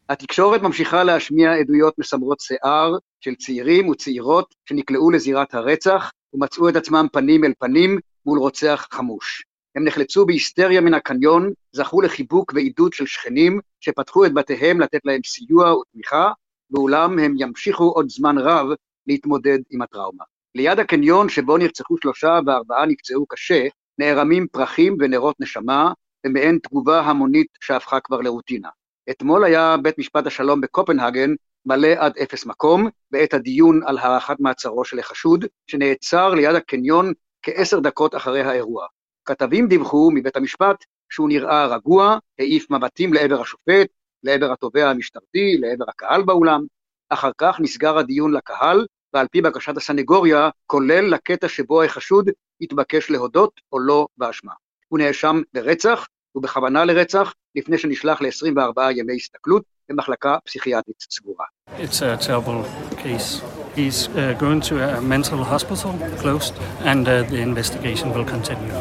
התקשורת 0.09 0.63
ממשיכה 0.63 1.05
להשמיע 1.05 1.53
עדויות 1.53 1.95
מסמרות 1.99 2.41
שיער 2.41 2.93
של 3.21 3.35
צעירים 3.35 3.89
וצעירות 3.89 4.55
שנקלעו 4.69 5.11
לזירת 5.11 5.55
הרצח 5.55 6.11
ומצאו 6.35 6.69
את 6.69 6.77
עצמם 6.77 7.07
פנים 7.13 7.45
אל 7.45 7.53
פנים 7.59 7.99
מול 8.27 8.39
רוצח 8.39 8.87
חמוש. 8.91 9.45
הם 9.77 9.85
נחלצו 9.85 10.27
בהיסטריה 10.27 10.81
מן 10.81 10.95
הקניון, 10.95 11.53
זכו 11.73 12.01
לחיבוק 12.01 12.53
ועידוד 12.55 12.93
של 12.93 13.07
שכנים 13.07 13.61
שפתחו 13.81 14.27
את 14.27 14.35
בתיהם 14.35 14.81
לתת 14.81 15.01
להם 15.05 15.21
סיוע 15.25 15.75
ותמיכה, 15.75 16.31
ואולם 16.71 17.19
הם 17.19 17.35
ימשיכו 17.39 17.85
עוד 17.85 18.09
זמן 18.09 18.39
רב 18.39 18.67
להתמודד 19.07 19.59
עם 19.71 19.83
הטראומה. 19.83 20.25
ליד 20.57 20.79
הקניון 20.79 21.29
שבו 21.29 21.57
נרצחו 21.57 21.97
שלושה 22.03 22.39
וארבעה 22.47 22.87
נפצעו 22.87 23.27
קשה, 23.27 23.67
נערמים 23.99 24.47
פרחים 24.53 24.97
ונרות 25.01 25.37
נשמה, 25.41 25.93
במעין 26.27 26.59
תגובה 26.63 27.01
המונית 27.01 27.47
שהפכה 27.61 28.01
כבר 28.01 28.21
לרוטינה. 28.21 28.69
אתמול 29.11 29.45
היה 29.45 29.77
בית 29.83 29.99
משפט 29.99 30.27
השלום 30.27 30.61
בקופנהגן 30.61 31.31
מלא 31.67 31.89
עד 31.99 32.19
אפס 32.19 32.47
מקום, 32.47 32.89
בעת 33.11 33.35
הדיון 33.35 33.81
על 33.87 33.99
הארכת 33.99 34.37
מעצרו 34.41 34.85
של 34.85 34.99
החשוד, 34.99 35.45
שנעצר 35.67 36.35
ליד 36.35 36.55
הקניון 36.55 37.13
כעשר 37.43 37.81
דקות 37.81 38.15
אחרי 38.15 38.43
האירוע. 38.43 38.87
כתבים 39.25 39.69
דיווחו 39.69 40.11
מבית 40.15 40.37
המשפט 40.37 40.85
שהוא 41.13 41.29
נראה 41.29 41.67
רגוע, 41.67 42.19
העיף 42.39 42.71
מבטים 42.71 43.13
לעבר 43.13 43.41
השופט, 43.41 43.89
לעבר 44.23 44.53
התובע 44.53 44.91
המשטרתי, 44.91 45.57
לעבר 45.59 45.85
הקהל 45.89 46.23
באולם. 46.23 46.65
אחר 47.09 47.31
כך 47.39 47.61
נסגר 47.61 47.99
הדיון 47.99 48.35
לקהל, 48.35 48.87
ועל 49.17 49.27
פי 49.31 49.41
בקשת 49.41 49.77
הסנגוריה, 49.77 50.49
כולל 50.67 51.05
לקטע 51.15 51.49
שבו 51.49 51.83
החשוד 51.83 52.31
התבקש 52.61 53.11
להודות 53.11 53.61
או 53.73 53.79
לא 53.79 54.07
באשמה. 54.17 54.53
הוא 54.89 54.99
נאשם 54.99 55.43
ברצח 55.55 56.07
ובכוונה 56.35 56.85
לרצח, 56.85 57.33
לפני 57.55 57.79
שנשלח 57.79 58.23
ל-24 58.23 58.83
ימי 58.91 59.17
הסתכלות 59.17 59.63
במחלקה 59.89 60.37
פסיכיאטרית 60.45 60.97
סגורה. 61.11 61.45
It's 61.79 62.03
a 62.03 62.27
terrible 62.27 62.65
case. 62.97 63.41
He's 63.77 64.09
uh, 64.09 64.35
going 64.41 64.61
to 64.69 64.75
a 64.89 65.01
mental 65.01 65.45
hospital, 65.53 65.93
closed, 66.23 66.55
and 66.85 67.09
uh, 67.09 67.23
the 67.31 67.41
investigation 67.41 68.13
will 68.15 68.29
continue. 68.35 68.75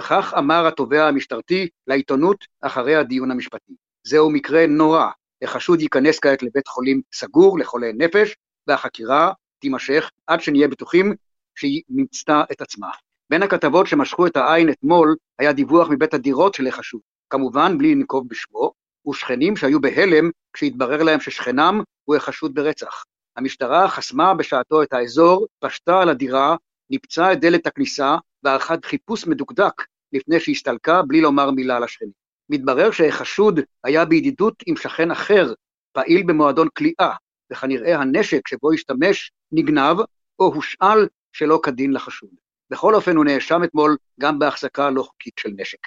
וכך 0.00 0.34
אמר 0.38 0.66
התובע 0.66 1.08
המשטרתי 1.08 1.68
לעיתונות 1.86 2.44
אחרי 2.60 2.96
הדיון 2.96 3.30
המשפטי. 3.30 3.72
זהו 4.06 4.30
מקרה 4.30 4.66
נורא. 4.66 5.06
החשוד 5.42 5.80
ייכנס 5.80 6.18
כעת 6.18 6.42
לבית 6.42 6.68
חולים 6.68 7.00
סגור 7.14 7.58
לחולי 7.58 7.92
נפש, 7.94 8.34
והחקירה 8.66 9.32
תימשך 9.58 10.10
עד 10.26 10.40
שנהיה 10.40 10.68
בטוחים 10.68 11.14
שהיא 11.54 11.82
מיצתה 11.88 12.42
את 12.52 12.60
עצמה. 12.60 12.90
בין 13.30 13.42
הכתבות 13.42 13.86
שמשכו 13.86 14.26
את 14.26 14.36
העין 14.36 14.70
אתמול 14.70 15.16
היה 15.38 15.52
דיווח 15.52 15.88
מבית 15.90 16.14
הדירות 16.14 16.54
של 16.54 16.66
החשוד, 16.66 17.00
כמובן 17.30 17.78
בלי 17.78 17.94
לנקוב 17.94 18.28
בשמו, 18.28 18.72
ושכנים 19.08 19.56
שהיו 19.56 19.80
בהלם 19.80 20.30
כשהתברר 20.52 21.02
להם 21.02 21.20
ששכנם 21.20 21.82
הוא 22.04 22.16
החשוד 22.16 22.54
ברצח. 22.54 23.04
המשטרה 23.36 23.88
חסמה 23.88 24.34
בשעתו 24.34 24.82
את 24.82 24.92
האזור, 24.92 25.46
פשטה 25.60 26.00
על 26.00 26.08
הדירה, 26.08 26.56
ניפצה 26.90 27.32
את 27.32 27.40
דלת 27.40 27.66
הכניסה 27.66 28.16
וערכה 28.42 28.74
חיפוש 28.84 29.26
מדוקדק 29.26 29.84
לפני 30.12 30.40
שהסתלקה 30.40 31.02
בלי 31.02 31.20
לומר 31.20 31.50
מילה 31.50 31.80
לשכנים. 31.80 32.12
מתברר 32.50 32.90
שהחשוד 32.90 33.60
היה 33.84 34.04
בידידות 34.04 34.54
עם 34.66 34.76
שכן 34.76 35.10
אחר, 35.10 35.52
פעיל 35.92 36.22
במועדון 36.26 36.68
כליאה, 36.78 37.14
וכנראה 37.52 37.96
הנשק 37.96 38.48
שבו 38.48 38.72
השתמש 38.72 39.32
נגנב 39.52 39.96
או 40.38 40.54
הושאל 40.54 41.08
שלא 41.32 41.60
כדין 41.62 41.92
לחשוד. 41.92 42.30
בכל 42.70 42.94
אופן 42.94 43.16
הוא 43.16 43.24
נאשם 43.24 43.64
אתמול 43.64 43.96
גם 44.20 44.38
בהחזקה 44.38 44.90
לא 44.90 45.02
חוקית 45.02 45.34
של 45.40 45.50
נשק. 45.56 45.78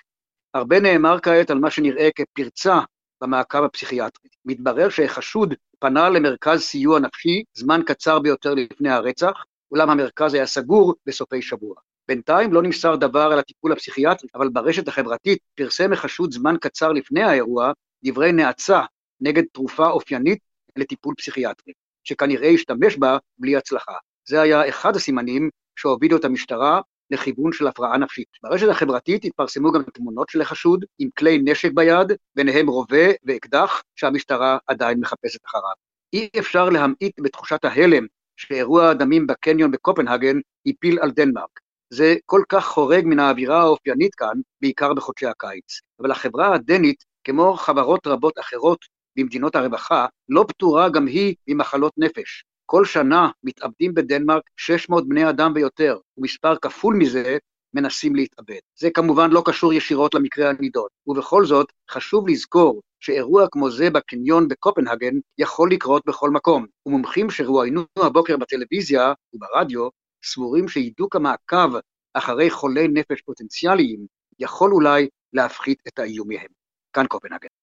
הרבה 0.53 0.79
נאמר 0.79 1.19
כעת 1.19 1.51
על 1.51 1.59
מה 1.59 1.71
שנראה 1.71 2.09
כפרצה 2.15 2.79
במעקב 3.21 3.63
הפסיכיאטרי. 3.63 4.29
מתברר 4.45 4.89
שהחשוד 4.89 5.53
פנה 5.79 6.09
למרכז 6.09 6.61
סיוע 6.61 6.99
נפשי 6.99 7.43
זמן 7.53 7.81
קצר 7.85 8.19
ביותר 8.19 8.53
לפני 8.53 8.89
הרצח, 8.89 9.43
אולם 9.71 9.89
המרכז 9.89 10.33
היה 10.33 10.45
סגור 10.45 10.95
בסופי 11.05 11.41
שבוע. 11.41 11.75
בינתיים 12.07 12.53
לא 12.53 12.61
נמסר 12.61 12.95
דבר 12.95 13.29
על 13.31 13.39
הטיפול 13.39 13.71
הפסיכיאטרי, 13.71 14.29
אבל 14.35 14.49
ברשת 14.49 14.87
החברתית 14.87 15.39
פרסם 15.55 15.93
החשוד 15.93 16.31
זמן 16.31 16.55
קצר 16.61 16.91
לפני 16.91 17.23
האירוע 17.23 17.71
דברי 18.03 18.31
נאצה 18.31 18.81
נגד 19.21 19.43
תרופה 19.53 19.89
אופיינית 19.89 20.39
לטיפול 20.77 21.15
פסיכיאטרי, 21.17 21.73
שכנראה 22.03 22.49
השתמש 22.49 22.97
בה 22.97 23.17
בלי 23.37 23.55
הצלחה. 23.55 23.95
זה 24.27 24.41
היה 24.41 24.69
אחד 24.69 24.95
הסימנים 24.95 25.49
שהובילו 25.75 26.17
את 26.17 26.25
המשטרה 26.25 26.81
לכיוון 27.11 27.51
של 27.51 27.67
הפרעה 27.67 27.97
נפשית. 27.97 28.27
ברשת 28.43 28.69
החברתית 28.69 29.25
התפרסמו 29.25 29.71
גם 29.71 29.83
תמונות 29.83 30.29
של 30.29 30.41
החשוד 30.41 30.85
עם 30.99 31.09
כלי 31.19 31.37
נשק 31.43 31.71
ביד, 31.73 32.11
ביניהם 32.35 32.67
רובה 32.67 33.11
ואקדח 33.23 33.83
שהמשטרה 33.95 34.57
עדיין 34.67 34.99
מחפשת 34.99 35.39
אחריו. 35.45 35.73
אי 36.13 36.29
אפשר 36.39 36.69
להמעיט 36.69 37.19
בתחושת 37.19 37.65
ההלם 37.65 38.05
שאירוע 38.37 38.89
הדמים 38.89 39.27
בקניון 39.27 39.71
בקופנהגן 39.71 40.39
הפיל 40.65 40.99
על 40.99 41.11
דנמרק. 41.11 41.59
זה 41.93 42.15
כל 42.25 42.41
כך 42.49 42.65
חורג 42.65 43.05
מן 43.05 43.19
האווירה 43.19 43.61
האופיינית 43.61 44.15
כאן, 44.15 44.39
בעיקר 44.61 44.93
בחודשי 44.93 45.25
הקיץ. 45.25 45.79
אבל 45.99 46.11
החברה 46.11 46.55
הדנית, 46.55 47.03
כמו 47.23 47.53
חברות 47.53 48.07
רבות 48.07 48.39
אחרות 48.39 48.85
במדינות 49.15 49.55
הרווחה, 49.55 50.05
לא 50.29 50.45
פטורה 50.47 50.89
גם 50.89 51.07
היא 51.07 51.35
ממחלות 51.47 51.93
נפש. 51.97 52.43
כל 52.65 52.85
שנה 52.85 53.29
מתאבדים 53.43 53.93
בדנמרק 53.93 54.43
600 54.57 55.07
בני 55.07 55.29
אדם 55.29 55.51
ויותר, 55.55 55.97
ומספר 56.17 56.55
כפול 56.55 56.95
מזה 56.95 57.37
מנסים 57.73 58.15
להתאבד. 58.15 58.59
זה 58.79 58.89
כמובן 58.89 59.29
לא 59.31 59.43
קשור 59.45 59.73
ישירות 59.73 60.13
למקרה 60.13 60.49
הנידון, 60.49 60.87
ובכל 61.07 61.45
זאת 61.45 61.71
חשוב 61.91 62.27
לזכור 62.27 62.81
שאירוע 62.99 63.47
כמו 63.51 63.71
זה 63.71 63.89
בקניון 63.89 64.47
בקופנהגן 64.47 65.13
יכול 65.37 65.71
לקרות 65.71 66.03
בכל 66.05 66.29
מקום, 66.29 66.65
ומומחים 66.85 67.29
שרואיינו 67.29 67.85
הבוקר 67.97 68.37
בטלוויזיה 68.37 69.13
וברדיו 69.33 69.89
סבורים 70.25 70.67
שהידוק 70.67 71.15
המעקב 71.15 71.69
אחרי 72.13 72.49
חולי 72.49 72.87
נפש 72.87 73.21
פוטנציאליים 73.21 74.05
יכול 74.39 74.71
אולי 74.71 75.07
להפחית 75.33 75.81
את 75.87 75.99
האיום 75.99 76.27
מהם. 76.27 76.51
כאן 76.93 77.05
קופנהגן. 77.07 77.60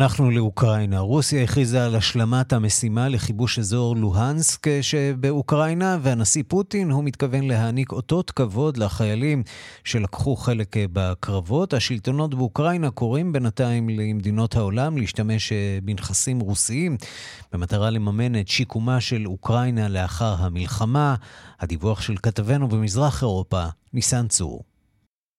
אנחנו 0.00 0.30
לאוקראינה. 0.30 0.98
רוסיה 0.98 1.42
הכריזה 1.42 1.86
על 1.86 1.96
השלמת 1.96 2.52
המשימה 2.52 3.08
לכיבוש 3.08 3.58
אזור 3.58 3.96
לוהנסק 3.96 4.66
שבאוקראינה, 4.82 5.98
והנשיא 6.02 6.42
פוטין, 6.48 6.90
הוא 6.90 7.04
מתכוון 7.04 7.44
להעניק 7.44 7.92
אותות 7.92 8.30
כבוד 8.30 8.76
לחיילים 8.76 9.42
שלקחו 9.84 10.36
חלק 10.36 10.76
בקרבות. 10.92 11.74
השלטונות 11.74 12.34
באוקראינה 12.34 12.90
קוראים 12.90 13.32
בינתיים 13.32 13.88
למדינות 13.88 14.56
העולם 14.56 14.98
להשתמש 14.98 15.52
בנכסים 15.82 16.40
רוסיים 16.40 16.96
במטרה 17.52 17.90
לממן 17.90 18.40
את 18.40 18.48
שיקומה 18.48 19.00
של 19.00 19.26
אוקראינה 19.26 19.88
לאחר 19.88 20.34
המלחמה. 20.38 21.14
הדיווח 21.60 22.00
של 22.00 22.14
כתבנו 22.22 22.68
במזרח 22.68 23.22
אירופה, 23.22 23.64
ניסן 23.92 24.28
צור. 24.28 24.69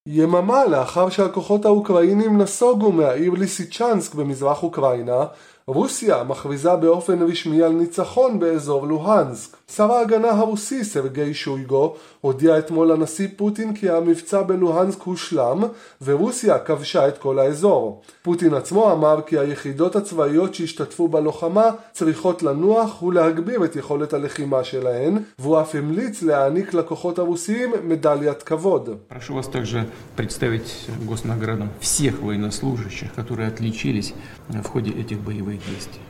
יממה 0.07 0.65
לאחר 0.65 1.09
שהכוחות 1.09 1.65
האוקראינים 1.65 2.37
נסוגו 2.37 2.91
מהעיר 2.91 3.33
ליסיצ'נסק 3.33 4.15
במזרח 4.15 4.63
אוקראינה, 4.63 5.25
רוסיה 5.70 6.24
מכריזה 6.24 6.76
באופן 6.76 7.22
רשמי 7.22 7.62
על 7.62 7.72
ניצחון 7.72 8.38
באזור 8.38 8.86
לוהנסק. 8.86 9.56
שר 9.76 9.92
ההגנה 9.92 10.30
הרוסי 10.30 10.84
סרגי 10.84 11.34
שויגו 11.34 11.94
הודיע 12.20 12.58
אתמול 12.58 12.92
לנשיא 12.92 13.28
פוטין 13.36 13.74
כי 13.74 13.90
המבצע 13.90 14.42
בלוהנסק 14.42 15.02
הושלם 15.02 15.64
ורוסיה 16.02 16.58
כבשה 16.58 17.08
את 17.08 17.18
כל 17.18 17.38
האזור. 17.38 18.02
פוטין 18.22 18.54
עצמו 18.54 18.92
אמר 18.92 19.20
כי 19.26 19.38
היחידות 19.38 19.96
הצבאיות 19.96 20.54
שהשתתפו 20.54 21.08
בלוחמה 21.08 21.70
צריכות 21.92 22.42
לנוח 22.42 23.02
ולהגביר 23.02 23.64
את 23.64 23.76
יכולת 23.76 24.12
הלחימה 24.12 24.64
שלהן 24.64 25.18
והוא 25.38 25.60
אף 25.60 25.74
המליץ 25.74 26.22
להעניק 26.22 26.74
לכוחות 26.74 27.18
הרוסיים 27.18 27.72
מדליית 27.84 28.42
כבוד. 28.42 28.90
всех 31.80 32.20
военнослужащих, 32.20 33.14
которые 33.14 33.48
отличились 33.48 34.14
в 34.48 34.68
ходе 34.72 34.90
этих 34.92 35.18
боевых 35.20 35.56
действий. 35.60 36.06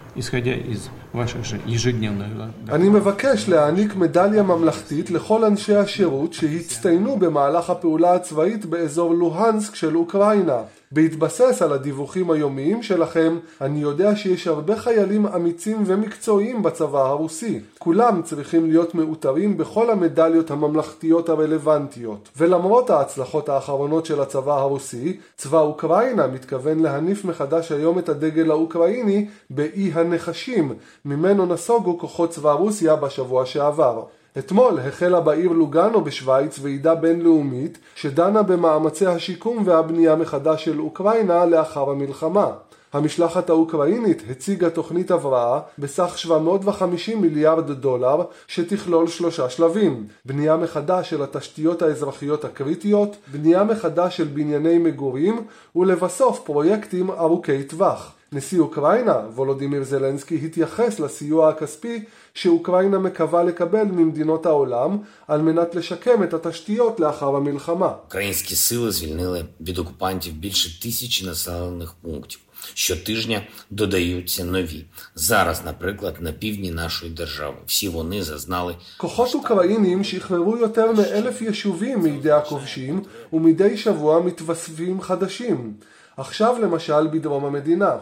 אני 2.69 2.89
מבקש 2.89 3.49
להעניק 3.49 3.95
מדליה 3.97 4.43
ממלכתית 4.43 5.11
לכל 5.11 5.45
אנשי 5.45 5.77
השירות 5.77 6.33
שהצטיינו 6.33 7.17
במהלך 7.19 7.71
הפעולה 7.71 8.15
הצבאית 8.15 8.67
באזור 8.67 9.15
לוהנסק 9.15 9.75
של 9.75 9.97
אוקראינה. 9.97 10.59
בהתבסס 10.92 11.62
על 11.62 11.74
הדיווחים 11.74 12.32
היומיים 12.32 12.84
שלכם, 12.84 13.38
אני 13.62 13.80
יודע 13.80 14.16
שיש 14.16 14.48
הרבה 14.48 14.76
חיילים 14.76 15.26
אמיצים 15.26 15.84
ומקצועיים 15.86 16.64
בצבא 16.64 17.08
הרוסי. 17.08 17.60
כולם 17.80 18.22
צריכים 18.22 18.70
להיות 18.70 18.96
מאותרים 18.96 19.58
בכל 19.58 19.90
המדליות 19.90 20.52
הממלכתיות 20.52 21.30
הרלוונטיות. 21.30 22.30
ולמרות 22.38 22.90
ההצלחות 22.90 23.50
האחרונות 23.50 24.06
של 24.06 24.22
הצבא 24.22 24.60
הרוסי, 24.60 25.18
צבא 25.36 25.60
אוקראינה 25.60 26.28
מתכוון 26.28 26.80
להניף 26.80 27.26
מחדש 27.26 27.72
היום 27.72 28.00
את 28.00 28.10
הדגל 28.10 28.52
האוקראיני 28.52 29.28
באי 29.50 29.92
הנחשים, 29.94 30.74
ממנו 31.06 31.46
נסוגו 31.46 32.00
כוחות 32.00 32.30
צבא 32.30 32.52
רוסיה 32.52 32.96
בשבוע 32.96 33.46
שעבר. 33.46 34.04
אתמול 34.38 34.80
החלה 34.80 35.22
בעיר 35.22 35.52
לוגאנו 35.52 36.02
בשוויץ 36.02 36.60
ועידה 36.62 36.96
בינלאומית 36.96 37.78
שדנה 37.96 38.44
במאמצי 38.44 39.06
השיקום 39.06 39.64
והבנייה 39.66 40.16
מחדש 40.16 40.66
של 40.66 40.80
אוקראינה 40.80 41.46
לאחר 41.46 41.90
המלחמה. 41.90 42.52
המשלחת 42.94 43.50
האוקראינית 43.50 44.24
הציגה 44.30 44.70
תוכנית 44.70 45.12
הבראה 45.12 45.60
בסך 45.80 46.18
750 46.18 47.22
מיליארד 47.22 47.72
דולר 47.72 48.24
שתכלול 48.48 49.08
שלושה 49.08 49.50
שלבים 49.50 50.08
בנייה 50.26 50.58
מחדש 50.58 51.10
של 51.10 51.24
התשתיות 51.24 51.82
האזרחיות 51.82 52.46
הקריטיות, 52.46 53.16
בנייה 53.32 53.64
מחדש 53.64 54.18
של 54.18 54.28
בנייני 54.28 54.78
מגורים 54.78 55.44
ולבסוף 55.76 56.40
פרויקטים 56.40 57.12
ארוכי 57.12 57.64
טווח. 57.64 58.14
נשיא 58.33 58.61
אוקראינה, 58.61 59.17
וולודימיר 59.35 59.85
זלנסקי, 59.85 60.41
התייחס 60.45 61.01
לסיוע 61.01 61.49
הכספי 61.49 62.05
שאוקראינה 62.35 62.99
מקווה 62.99 63.45
לקבל 63.45 63.85
ממדינות 63.85 64.47
העולם 64.47 64.99
על 65.29 65.43
מנת 65.43 65.75
לשקם 65.75 66.23
את 66.23 66.35
התשתיות 66.35 67.01
לאחר 67.01 67.37
המלחמה. 67.37 67.95
Українські 68.07 68.55
сили 68.55 68.91
звільнили 68.91 69.45
від 69.61 69.79
окупантів 69.79 70.35
більше 70.35 70.81
тисячі 70.81 71.27
населених 71.27 71.95
пунктів. 72.03 72.39
Щотижня 72.75 73.43
додаються 73.71 74.45
нові. 74.45 74.85
Зараз, 75.15 75.65
наприклад, 75.65 76.15
на 76.21 76.33
півдні 76.33 76.71
нашої 76.71 77.13
держави. 77.13 77.57
Всі 77.67 77.89
вони 77.89 78.23
зазнали... 78.23 78.77
כוחות 78.97 79.35
אוקראינים 79.35 80.05
שחררו 80.05 80.57
יותר 80.57 80.93
מאלף 80.93 81.43
יישובים 81.43 82.03
מידי 82.03 82.31
הכובשים, 82.31 83.03
ומדי 83.33 83.77
שבוע 83.77 84.21
מתווספים 84.21 85.01
חדשים. 85.01 85.75
עכשיו 86.17 86.57
למשל 86.63 87.07
בדרום 87.07 87.45
המדינה. 87.45 87.97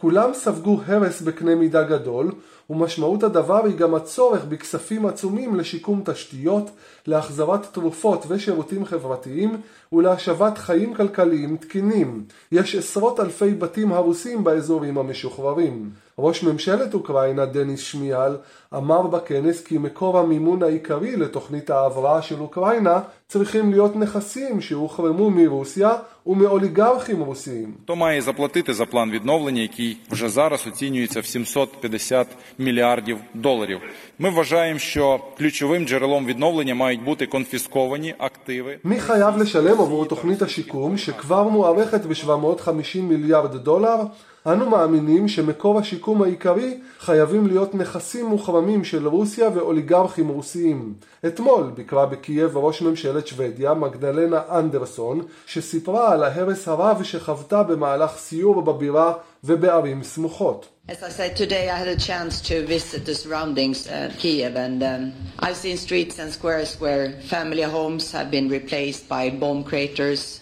כולם 0.00 0.34
ספגו 0.34 0.80
הרס 0.86 1.20
בקנה 1.20 1.54
מידה 1.54 1.82
גדול, 1.82 2.32
ומשמעות 2.70 3.22
הדבר 3.22 3.64
היא 3.64 3.76
גם 3.76 3.94
הצורך 3.94 4.44
בכספים 4.44 5.06
עצומים 5.06 5.54
לשיקום 5.56 6.02
תשתיות, 6.04 6.70
להחזרת 7.06 7.66
תרופות 7.72 8.24
ושירותים 8.28 8.84
חברתיים 8.84 9.60
ולהשבת 9.92 10.58
חיים 10.58 10.94
כלכליים 10.94 11.56
תקינים. 11.56 12.24
יש 12.52 12.74
עשרות 12.74 13.20
אלפי 13.20 13.54
בתים 13.54 13.92
הרוסים 13.92 14.44
באזורים 14.44 14.98
המשוחררים. 14.98 15.90
ראש 16.18 16.42
ממשלת 16.42 16.94
אוקראינה 16.94 17.46
דניס 17.46 17.80
שמיאל 17.80 18.36
אמר 18.75 19.01
בכנס 19.01 19.61
כי 19.61 19.77
מקור 19.77 20.19
המימון 20.19 20.63
העיקרי 20.63 21.15
לתוכנית 21.15 21.69
ההבראה 21.69 22.21
של 22.21 22.39
אוקראינה 22.39 22.99
צריכים 23.27 23.71
להיות 23.71 23.95
נכסים 23.95 24.61
שהוחרמו 24.61 25.29
מרוסיה 25.29 25.91
ומאוליגרכים 26.25 27.19
רוסיים. 27.21 27.73
Хто 27.83 27.95
має 27.95 28.21
заплатити 28.21 28.73
за 28.73 28.85
план 28.85 29.11
відновлення, 29.11 29.61
який 29.61 29.97
вже 30.11 30.29
зараз 30.29 30.67
оцінюється 30.67 31.19
в 31.19 31.25
750 31.25 32.27
мільярдів 32.57 33.17
доларів? 33.33 33.79
Ми 34.19 34.29
вважаємо, 34.29 34.79
що 34.79 35.19
ключовим 35.37 35.85
джерелом 35.85 36.25
відновлення 36.25 36.75
мають 36.75 37.03
бути 37.03 37.25
конфісковані 37.27 38.15
активи. 38.17 38.79
מי 38.83 38.99
חייב 38.99 39.37
לשלם 39.37 39.81
עבור 39.81 40.05
תוכנית 40.05 40.41
השיקום 40.41 40.97
שכבר 40.97 41.49
מוערכת 41.49 42.05
ב-750 42.05 43.01
מיליארד 43.01 43.55
דולר? 43.55 43.99
אנו 44.47 44.69
מאמינים 44.69 45.27
שמקור 45.27 45.79
השיקום 45.79 46.21
העיקרי 46.21 46.77
חייבים 46.99 47.47
להיות 47.47 47.75
נכסים 47.75 48.25
מוחרמים 48.25 48.56
של 48.84 49.08
רוסיה 49.08 49.48
ואוליגרכים 49.54 50.28
רוסיים. 50.28 50.94
אתמול 51.26 51.70
ביקרה 51.74 52.06
בקייב 52.06 52.56
ראש 52.56 52.82
ממשלת 52.82 53.26
שוודיה 53.26 53.74
מגדלנה 53.74 54.40
אנדרסון 54.50 55.22
שסיפרה 55.46 56.12
על 56.12 56.22
ההרס 56.22 56.68
הרב 56.68 57.02
שחוותה 57.02 57.62
במהלך 57.62 58.16
סיור 58.16 58.62
בבירה 58.62 59.12
ובערים 59.44 60.02
סמוכות. 60.02 60.68
As 60.88 61.02
I 61.02 61.10
said 61.10 61.36
today, 61.36 61.68
I 61.68 61.76
had 61.76 61.88
a 61.88 62.00
chance 62.10 62.40
to 62.48 62.66
visit 62.66 63.04
the 63.04 63.14
surroundings 63.14 63.86
of 63.98 64.16
Kiev, 64.18 64.56
and 64.56 64.82
um, 64.82 65.12
I've 65.38 65.58
seen 65.64 65.76
streets 65.76 66.18
and 66.18 66.32
squares 66.32 66.80
where 66.80 67.12
family 67.34 67.66
homes 67.76 68.10
have 68.12 68.30
been 68.30 68.48
replaced 68.48 69.06
by 69.06 69.28
bomb 69.28 69.64
craters. 69.64 70.40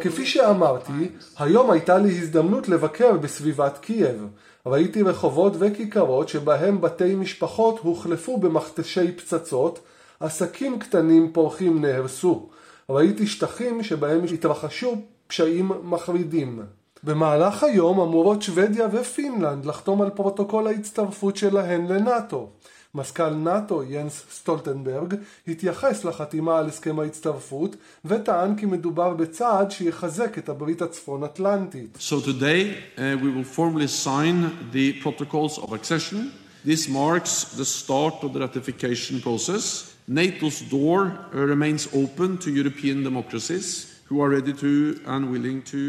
כפי 0.00 0.26
שאמרתי, 0.26 0.92
היום 1.38 1.70
הייתה 1.70 1.98
לי 1.98 2.08
הזדמנות 2.08 2.68
לבקר 2.68 3.12
בסביבת 3.12 3.78
קייב. 3.78 4.26
ראיתי 4.66 5.02
רחובות 5.02 5.52
וכיכרות 5.58 6.28
שבהם 6.28 6.80
בתי 6.80 7.14
משפחות 7.14 7.78
הוחלפו 7.78 8.36
במכתשי 8.36 9.12
פצצות, 9.12 9.78
עסקים 10.20 10.78
קטנים 10.78 11.32
פורחים 11.32 11.80
נהרסו. 11.80 12.48
ראיתי 12.90 13.26
שטחים 13.26 13.82
שבהם 13.82 14.24
התרחשו 14.34 14.96
פשעים 15.26 15.70
מחרידים. 15.82 16.62
במהלך 17.02 17.62
היום 17.62 18.00
אמורות 18.00 18.42
שוודיה 18.42 18.88
ופינלנד 18.92 19.66
לחתום 19.66 20.02
על 20.02 20.10
פרוטוקול 20.10 20.66
ההצטרפות 20.66 21.36
שלהן 21.36 21.86
לנאט"ו. 21.86 22.50
מזכ"ל 22.95 23.29
נאט"ו 23.29 23.83
ינס 23.83 24.23
סטולטנברג 24.31 25.15
התייחס 25.47 26.03
לחתימה 26.05 26.59
על 26.59 26.67
הסכם 26.67 26.99
ההצטרפות 26.99 27.75
וטען 28.05 28.55
כי 28.55 28.65
מדובר 28.65 29.13
בצעד 29.13 29.71
שיחזק 29.71 30.37
את 30.37 30.49
הברית 30.49 30.81
הצפון 30.81 31.23
אטלנטית. 31.23 31.97
So 31.99 32.19
today 32.21 32.75
uh, 32.95 32.99
we 33.21 33.29
will 33.35 33.57
formally 33.57 33.87
sign 33.87 34.35
the 34.73 35.01
protocols 35.03 35.57
of 35.57 35.73
accession. 35.73 36.31
This 36.65 36.87
marks 36.87 37.33
the 37.57 37.65
start 37.65 38.23
of 38.23 38.33
the 38.33 38.39
ratification 38.39 39.19
process. 39.21 39.95
NATO's 40.07 40.61
door 40.69 40.99
uh, 41.11 41.37
remains 41.53 41.87
open 41.93 42.37
to 42.37 42.49
European 42.51 43.03
democracies. 43.03 43.96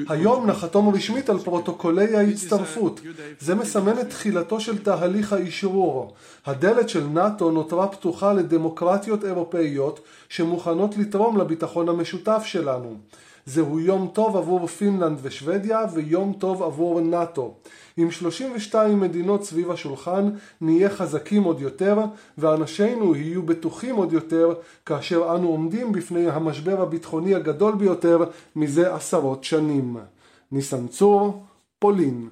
היום 0.10 0.48
נחתום 0.48 0.96
רשמית 0.96 1.30
על 1.30 1.40
פרוטוקולי 1.40 2.16
ההצטרפות. 2.16 3.02
זה 3.40 3.56
מסמן 3.56 4.00
את 4.00 4.10
תחילתו 4.10 4.60
של 4.60 4.78
תהליך 4.78 5.34
האישרור. 5.34 6.14
הדלת 6.46 6.90
של 6.90 7.04
נאט"ו 7.04 7.52
נותרה 7.52 7.88
פתוחה 7.88 8.34
לדמוקרטיות 8.34 9.26
אירופאיות 9.26 10.00
שמוכנות 10.30 10.98
לתרום 10.98 11.38
לביטחון 11.38 11.90
המשותף 11.90 12.42
שלנו. 12.46 12.98
זהו 13.50 13.80
יום 13.80 14.10
טוב 14.14 14.38
עבור 14.38 14.68
פינלנד 14.68 15.20
ושוודיה 15.22 15.80
ויום 15.94 16.34
טוב 16.40 16.64
עבור 16.64 17.02
נאט"ו. 17.02 17.54
עם 17.98 18.12
32 18.12 19.00
מדינות 19.00 19.44
סביב 19.44 19.72
השולחן 19.72 20.30
נהיה 20.62 20.90
חזקים 20.90 21.44
עוד 21.44 21.62
יותר 21.62 21.98
ואנשינו 22.38 23.16
יהיו 23.16 23.44
בטוחים 23.44 23.96
עוד 23.96 24.14
יותר 24.14 24.54
כאשר 24.86 25.36
אנו 25.36 25.48
עומדים 25.48 25.92
בפני 25.92 26.30
המשבר 26.30 26.82
הביטחוני 26.82 27.36
הגדול 27.36 27.76
ביותר 27.76 28.20
מזה 28.56 28.96
עשרות 28.96 29.44
שנים. 29.44 29.98
ניסן 30.52 30.88
צור, 30.88 31.44
פולין. 31.80 32.30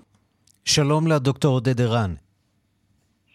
שלום 0.66 1.08
לדוקטור 1.08 1.54
עודד 1.54 1.82
ערן. 1.82 2.14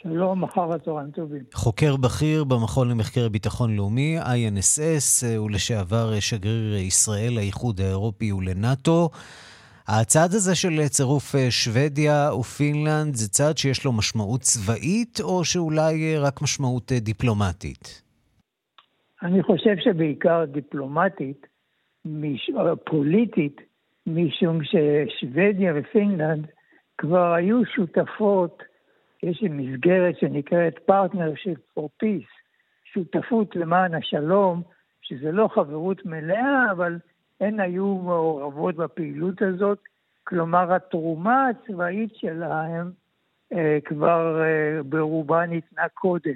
שלום, 0.02 0.42
אחר 0.42 0.72
הצהריים 0.72 1.10
טובים. 1.10 1.42
חוקר 1.54 1.96
בכיר 1.96 2.44
במכון 2.44 2.88
למחקר 2.90 3.28
ביטחון 3.28 3.76
לאומי, 3.76 4.18
INSS, 4.20 5.26
ולשעבר 5.44 6.20
שגריר 6.20 6.76
ישראל 6.76 7.32
לאיחוד 7.36 7.80
האירופי 7.80 8.32
ולנאט"ו. 8.32 9.08
הצעד 9.88 10.30
הזה 10.30 10.54
של 10.54 10.88
צירוף 10.88 11.34
שוודיה 11.50 12.34
ופינלנד 12.40 13.14
זה 13.14 13.28
צעד 13.28 13.58
שיש 13.58 13.84
לו 13.84 13.92
משמעות 13.92 14.40
צבאית, 14.40 15.20
או 15.20 15.44
שאולי 15.44 16.18
רק 16.18 16.42
משמעות 16.42 16.92
דיפלומטית? 16.92 18.02
אני 19.22 19.42
חושב 19.42 19.76
שבעיקר 19.84 20.44
דיפלומטית, 20.44 21.46
מש... 22.04 22.50
פוליטית, 22.84 23.60
משום 24.06 24.58
ששוודיה 24.64 25.72
ופינלנד 25.76 26.46
כבר 26.98 27.32
היו 27.32 27.56
שותפות 27.74 28.62
יש 29.22 29.42
מסגרת 29.42 30.18
שנקראת 30.18 30.90
Partnership 30.90 31.78
for 31.78 32.04
Peace, 32.04 32.32
שותפות 32.84 33.56
למען 33.56 33.94
השלום, 33.94 34.62
שזה 35.02 35.32
לא 35.32 35.48
חברות 35.48 36.06
מלאה, 36.06 36.70
אבל 36.72 36.98
הן 37.40 37.60
היו 37.60 37.94
מעורבות 37.94 38.76
בפעילות 38.76 39.42
הזאת, 39.42 39.78
כלומר 40.24 40.74
התרומה 40.74 41.48
הצבאית 41.48 42.14
שלהם 42.14 42.90
אה, 43.52 43.78
כבר 43.84 44.42
אה, 44.42 44.82
ברובה 44.82 45.46
ניתנה 45.46 45.88
קודם. 45.94 46.34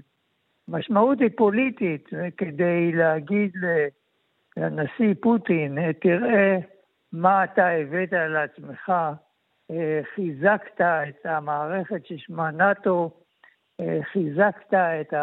משמעות 0.68 1.20
היא 1.20 1.31
פוליטית, 1.37 2.11
כדי 2.37 2.92
להגיד 2.92 3.53
לנשיא 4.57 5.14
פוטין, 5.20 5.92
תראה 5.92 6.59
מה 7.12 7.44
אתה 7.44 7.68
הבאת 7.68 8.12
על 8.12 8.37
עצמך 8.37 8.88
אה, 8.88 9.12
חיזקת 10.15 10.81
את 10.81 11.27
המערכת 11.27 12.07
ששמה 12.07 12.51
נאט"ו, 12.51 13.11
אה, 13.81 13.99
חיזקת 14.13 14.75
את 14.75 15.15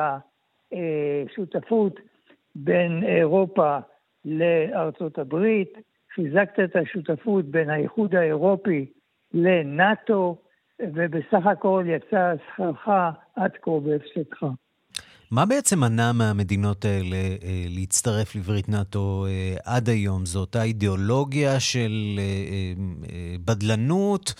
השותפות 0.71 1.99
בין 2.55 3.03
אירופה 3.03 3.77
לארצות 4.25 5.17
הברית, 5.17 5.73
חיזקת 6.15 6.59
את 6.59 6.75
השותפות 6.75 7.45
בין 7.45 7.69
האיחוד 7.69 8.15
האירופי 8.15 8.85
לנאט"ו, 9.33 10.37
ובסך 10.81 11.45
הכל 11.45 11.83
יצא 11.87 12.33
שכרך 12.47 12.87
עד 13.35 13.51
כה 13.61 13.71
בהפסדך. 13.85 14.43
מה 15.35 15.45
בעצם 15.45 15.79
מנע 15.79 16.11
מהמדינות 16.17 16.85
האלה 16.85 17.15
אה, 17.15 17.65
להצטרף 17.75 18.35
לברית 18.35 18.69
נאט"ו 18.69 19.25
אה, 19.25 19.55
עד 19.65 19.89
היום? 19.89 20.25
זו 20.25 20.39
אותה 20.39 20.63
אידיאולוגיה 20.63 21.59
של 21.59 21.95
אה, 22.17 22.73
בדלנות, 23.45 24.33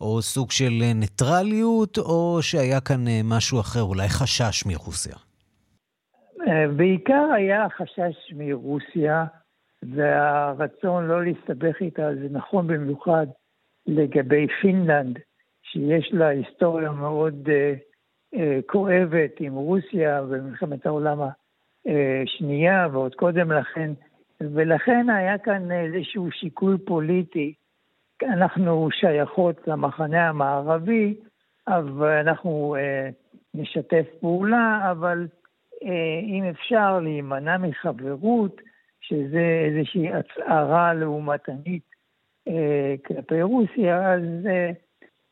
או 0.00 0.22
סוג 0.22 0.50
של 0.50 0.72
ניטרליות, 0.94 1.98
או 1.98 2.38
שהיה 2.42 2.80
כאן 2.80 3.04
משהו 3.24 3.60
אחר, 3.60 3.82
אולי 3.82 4.08
חשש 4.08 4.66
מרוסיה? 4.66 5.16
בעיקר 6.76 7.24
היה 7.36 7.66
חשש 7.76 8.32
מרוסיה, 8.36 9.24
והרצון 9.82 11.06
לא 11.06 11.24
להסתבך 11.24 11.76
איתה, 11.80 12.08
זה 12.14 12.28
נכון 12.30 12.66
במיוחד 12.66 13.26
לגבי 13.86 14.46
פינלנד, 14.62 15.18
שיש 15.62 16.10
לה 16.12 16.28
היסטוריה 16.28 16.90
מאוד... 16.90 17.34
Uh, 17.46 17.89
כואבת 18.66 19.40
עם 19.40 19.54
רוסיה 19.54 20.22
במלחמת 20.22 20.86
העולם 20.86 21.18
השנייה 21.86 22.88
ועוד 22.92 23.14
קודם 23.14 23.52
לכן, 23.52 23.90
ולכן 24.40 25.10
היה 25.10 25.38
כאן 25.38 25.72
איזשהו 25.72 26.30
שיקול 26.30 26.78
פוליטי. 26.86 27.54
אנחנו 28.22 28.88
שייכות 28.92 29.68
למחנה 29.68 30.28
המערבי, 30.28 31.14
אבל 31.68 32.08
אנחנו 32.08 32.76
אה, 32.78 33.10
נשתף 33.54 34.06
פעולה, 34.20 34.88
אבל 34.90 35.26
אה, 35.84 36.20
אם 36.22 36.44
אפשר 36.44 37.00
להימנע 37.00 37.58
מחברות, 37.58 38.60
שזה 39.00 39.62
איזושהי 39.66 40.08
הצהרה 40.12 40.94
לעומתנית 40.94 41.82
אה, 42.48 42.94
כלפי 43.06 43.42
רוסיה, 43.42 44.12
אז 44.12 44.46
אה, 44.46 44.70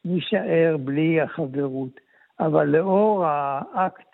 נישאר 0.04 0.76
בלי 0.80 1.20
החברות. 1.20 2.00
אבל 2.40 2.64
לאור 2.64 3.24
האקט 3.26 4.08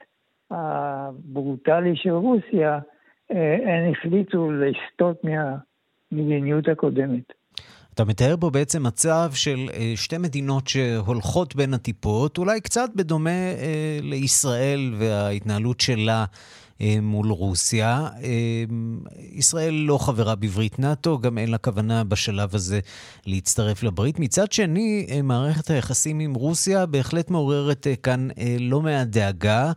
הברוטלי 0.51 1.97
של 1.97 2.11
רוסיה, 2.11 2.79
אה, 3.33 3.55
הן 3.55 3.93
החליטו 3.93 4.51
לסטות 4.53 5.17
מהמדיניות 5.25 6.69
הקודמת. 6.69 7.33
אתה 7.95 8.05
מתאר 8.05 8.37
פה 8.41 8.51
בעצם 8.51 8.83
מצב 8.83 9.31
של 9.35 9.59
אה, 9.75 9.93
שתי 9.97 10.19
מדינות 10.19 10.69
שהולכות 10.69 11.57
בין 11.57 11.75
הטיפות, 11.75 12.39
אולי 12.39 12.61
קצת 12.61 12.91
בדומה 12.97 13.31
אה, 13.31 13.99
לישראל 14.03 14.95
וההתנהלות 14.99 15.81
שלה 15.81 16.25
מול 17.03 17.31
רוסיה. 17.31 18.09
אה, 18.23 18.65
ישראל 19.33 19.75
לא 19.75 19.99
חברה 19.99 20.35
בברית 20.35 20.79
נאט"ו, 20.79 21.19
גם 21.19 21.39
אין 21.39 21.51
לה 21.51 21.59
כוונה 21.59 22.05
בשלב 22.05 22.55
הזה 22.55 22.81
להצטרף 23.27 23.83
לברית. 23.83 24.19
מצד 24.19 24.53
שני, 24.53 25.07
אה, 25.11 25.23
מערכת 25.23 25.71
היחסים 25.71 26.21
עם 26.21 26.35
רוסיה 26.35 26.87
בהחלט 26.87 27.31
מעוררת 27.31 27.87
כאן 28.03 28.29
לא 28.61 28.81
מעט 28.83 29.09
דאגה. 29.09 29.73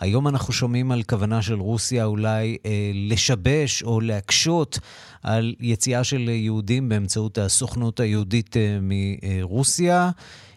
היום 0.00 0.28
אנחנו 0.28 0.52
שומעים 0.52 0.92
על 0.92 1.02
כוונה 1.02 1.42
של 1.42 1.60
רוסיה 1.60 2.04
אולי 2.04 2.56
לשבש 2.94 3.82
או 3.82 4.00
להקשות 4.00 4.78
על 5.22 5.54
יציאה 5.60 6.04
של 6.04 6.28
יהודים 6.28 6.88
באמצעות 6.88 7.38
הסוכנות 7.38 8.00
היהודית 8.00 8.56
מרוסיה. 8.80 10.10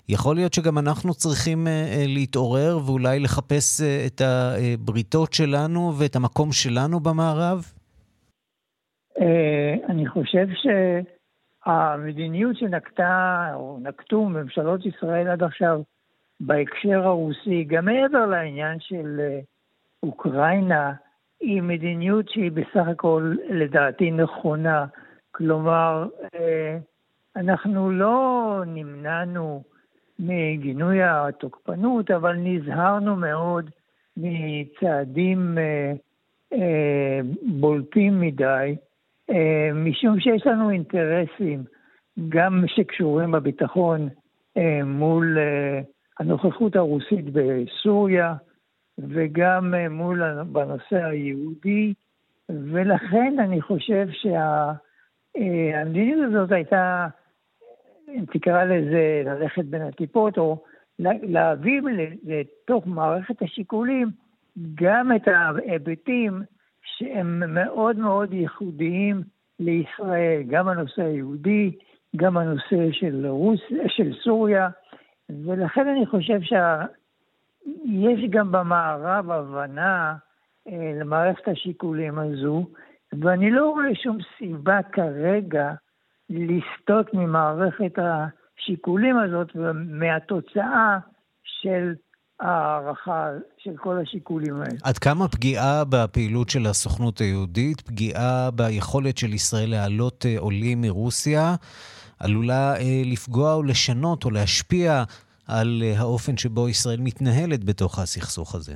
יכול 0.09 0.35
להיות 0.35 0.53
שגם 0.53 0.77
אנחנו 0.77 1.13
צריכים 1.13 1.67
uh, 1.67 1.69
להתעורר 2.07 2.77
ואולי 2.85 3.19
לחפש 3.19 3.81
uh, 3.81 3.83
את 4.07 4.21
הבריתות 4.21 5.33
שלנו 5.33 5.93
ואת 5.99 6.15
המקום 6.15 6.51
שלנו 6.51 6.99
במערב? 6.99 7.71
אני 9.89 10.07
חושב 10.07 10.47
שהמדיניות 11.65 12.57
שנקטה, 12.57 13.51
או 13.53 13.79
נקטו 13.81 14.25
ממשלות 14.25 14.85
ישראל 14.85 15.27
עד 15.27 15.43
עכשיו 15.43 15.81
בהקשר 16.39 17.03
הרוסי, 17.03 17.63
גם 17.63 17.85
מעבר 17.85 18.25
לעניין 18.25 18.79
של 18.79 19.19
אוקראינה, 20.03 20.93
היא 21.39 21.61
מדיניות 21.61 22.29
שהיא 22.29 22.51
בסך 22.51 22.87
הכל 22.87 23.35
לדעתי 23.49 24.11
נכונה. 24.11 24.85
כלומר, 25.31 26.07
אנחנו 27.35 27.91
לא 27.91 28.63
נמנענו 28.65 29.63
מגינוי 30.19 31.04
התוקפנות, 31.04 32.12
אבל 32.12 32.36
נזהרנו 32.38 33.15
מאוד 33.15 33.69
מצעדים 34.17 35.58
אה, 35.58 35.93
אה, 36.54 37.19
בולטים 37.60 38.21
מדי, 38.21 38.75
אה, 39.30 39.69
משום 39.73 40.19
שיש 40.19 40.47
לנו 40.47 40.69
אינטרסים, 40.69 41.63
גם 42.30 42.63
שקשורים 42.67 43.32
בביטחון 43.32 44.10
אה, 44.58 44.80
מול 44.84 45.38
אה, 45.38 45.82
הנוכחות 46.19 46.75
הרוסית 46.75 47.25
בסוריה, 47.34 48.34
וגם 48.97 49.73
אה, 49.75 49.89
מול 49.89 50.43
בנושא 50.43 51.06
היהודי, 51.06 51.93
ולכן 52.49 53.36
אני 53.39 53.62
חושב 53.62 54.08
שהמדיניות 55.36 56.19
אה, 56.19 56.28
הזאת 56.28 56.51
הייתה 56.51 57.08
אם 58.15 58.25
תקרא 58.25 58.63
לזה 58.63 59.21
ללכת 59.25 59.65
בין 59.65 59.82
הטיפות, 59.82 60.38
או 60.38 60.63
להביא 60.99 61.82
לתוך 62.23 62.88
מערכת 62.88 63.41
השיקולים 63.41 64.08
גם 64.75 65.15
את 65.15 65.28
ההיבטים 65.28 66.41
שהם 66.84 67.43
מאוד 67.54 67.97
מאוד 67.97 68.34
ייחודיים 68.34 69.21
לישראל, 69.60 70.43
גם 70.47 70.67
הנושא 70.67 71.01
היהודי, 71.01 71.71
גם 72.15 72.38
הנושא 72.38 72.91
של, 72.91 73.28
רוס, 73.28 73.60
של 73.88 74.13
סוריה, 74.23 74.69
ולכן 75.30 75.88
אני 75.88 76.06
חושב 76.06 76.41
שיש 76.41 78.30
גם 78.30 78.51
במערב 78.51 79.32
הבנה 79.32 80.15
אה, 80.67 80.91
למערכת 80.99 81.47
השיקולים 81.47 82.19
הזו, 82.19 82.65
ואני 83.13 83.51
לא 83.51 83.69
רואה 83.69 83.95
שום 83.95 84.17
סיבה 84.38 84.80
כרגע 84.91 85.73
לסטות 86.29 87.13
ממערכת 87.13 87.93
השיקולים 87.97 89.17
הזאת 89.17 89.47
ומהתוצאה 89.55 90.97
של 91.43 91.93
הערכה 92.39 93.29
של 93.57 93.77
כל 93.77 93.97
השיקולים 94.01 94.55
האלה. 94.55 94.77
עד 94.83 94.97
כמה 94.97 95.27
פגיעה 95.27 95.83
בפעילות 95.89 96.49
של 96.49 96.65
הסוכנות 96.65 97.19
היהודית, 97.19 97.81
פגיעה 97.81 98.49
ביכולת 98.55 99.17
של 99.17 99.33
ישראל 99.33 99.69
להעלות 99.69 100.25
אה, 100.25 100.35
עולים 100.39 100.81
מרוסיה, 100.81 101.55
עלולה 102.19 102.75
אה, 102.75 103.01
לפגוע 103.05 103.53
או 103.53 103.63
לשנות 103.63 104.25
או 104.25 104.31
להשפיע 104.31 105.03
על 105.47 105.81
אה, 105.83 105.93
האופן 105.99 106.38
שבו 106.38 106.69
ישראל 106.69 106.99
מתנהלת 106.99 107.63
בתוך 107.63 107.99
הסכסוך 107.99 108.55
הזה? 108.55 108.73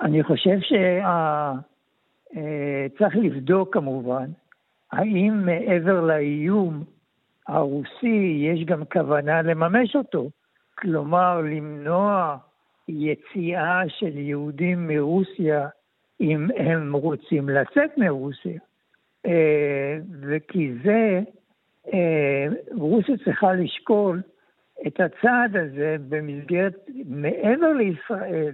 אני 0.00 0.22
חושב 0.22 0.58
שצריך 2.30 3.16
לבדוק 3.16 3.74
כמובן, 3.74 4.30
האם 4.92 5.42
מעבר 5.46 6.00
לאיום 6.00 6.84
הרוסי 7.48 8.42
יש 8.52 8.64
גם 8.64 8.84
כוונה 8.84 9.42
לממש 9.42 9.96
אותו. 9.96 10.30
כלומר, 10.78 11.40
למנוע 11.40 12.36
יציאה 12.88 13.82
של 13.88 14.18
יהודים 14.18 14.86
מרוסיה 14.86 15.68
אם 16.20 16.48
הם 16.56 16.92
רוצים 16.92 17.48
לצאת 17.48 17.98
מרוסיה. 17.98 18.60
אה, 19.26 19.98
וכי 20.20 20.72
זה, 20.84 21.20
אה, 21.92 22.46
רוסיה 22.70 23.14
צריכה 23.24 23.52
לשקול 23.52 24.22
את 24.86 25.00
הצעד 25.00 25.56
הזה 25.56 25.96
במסגרת, 26.08 26.88
מעבר 27.06 27.72
לישראל, 27.72 28.52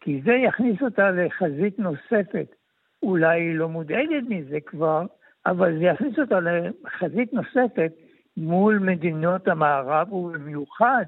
כי 0.00 0.20
זה 0.24 0.32
יכניס 0.32 0.82
אותה 0.82 1.10
לחזית 1.10 1.78
נוספת. 1.78 2.54
אולי 3.02 3.40
היא 3.40 3.54
לא 3.54 3.68
מודאגת 3.68 4.22
מזה 4.28 4.60
כבר, 4.60 5.06
אבל 5.50 5.78
זה 5.78 5.84
יכניס 5.84 6.18
אותה 6.18 6.38
לחזית 6.40 7.32
נוספת 7.32 7.92
מול 8.36 8.78
מדינות 8.78 9.48
המערב, 9.48 10.12
ובמיוחד 10.12 11.04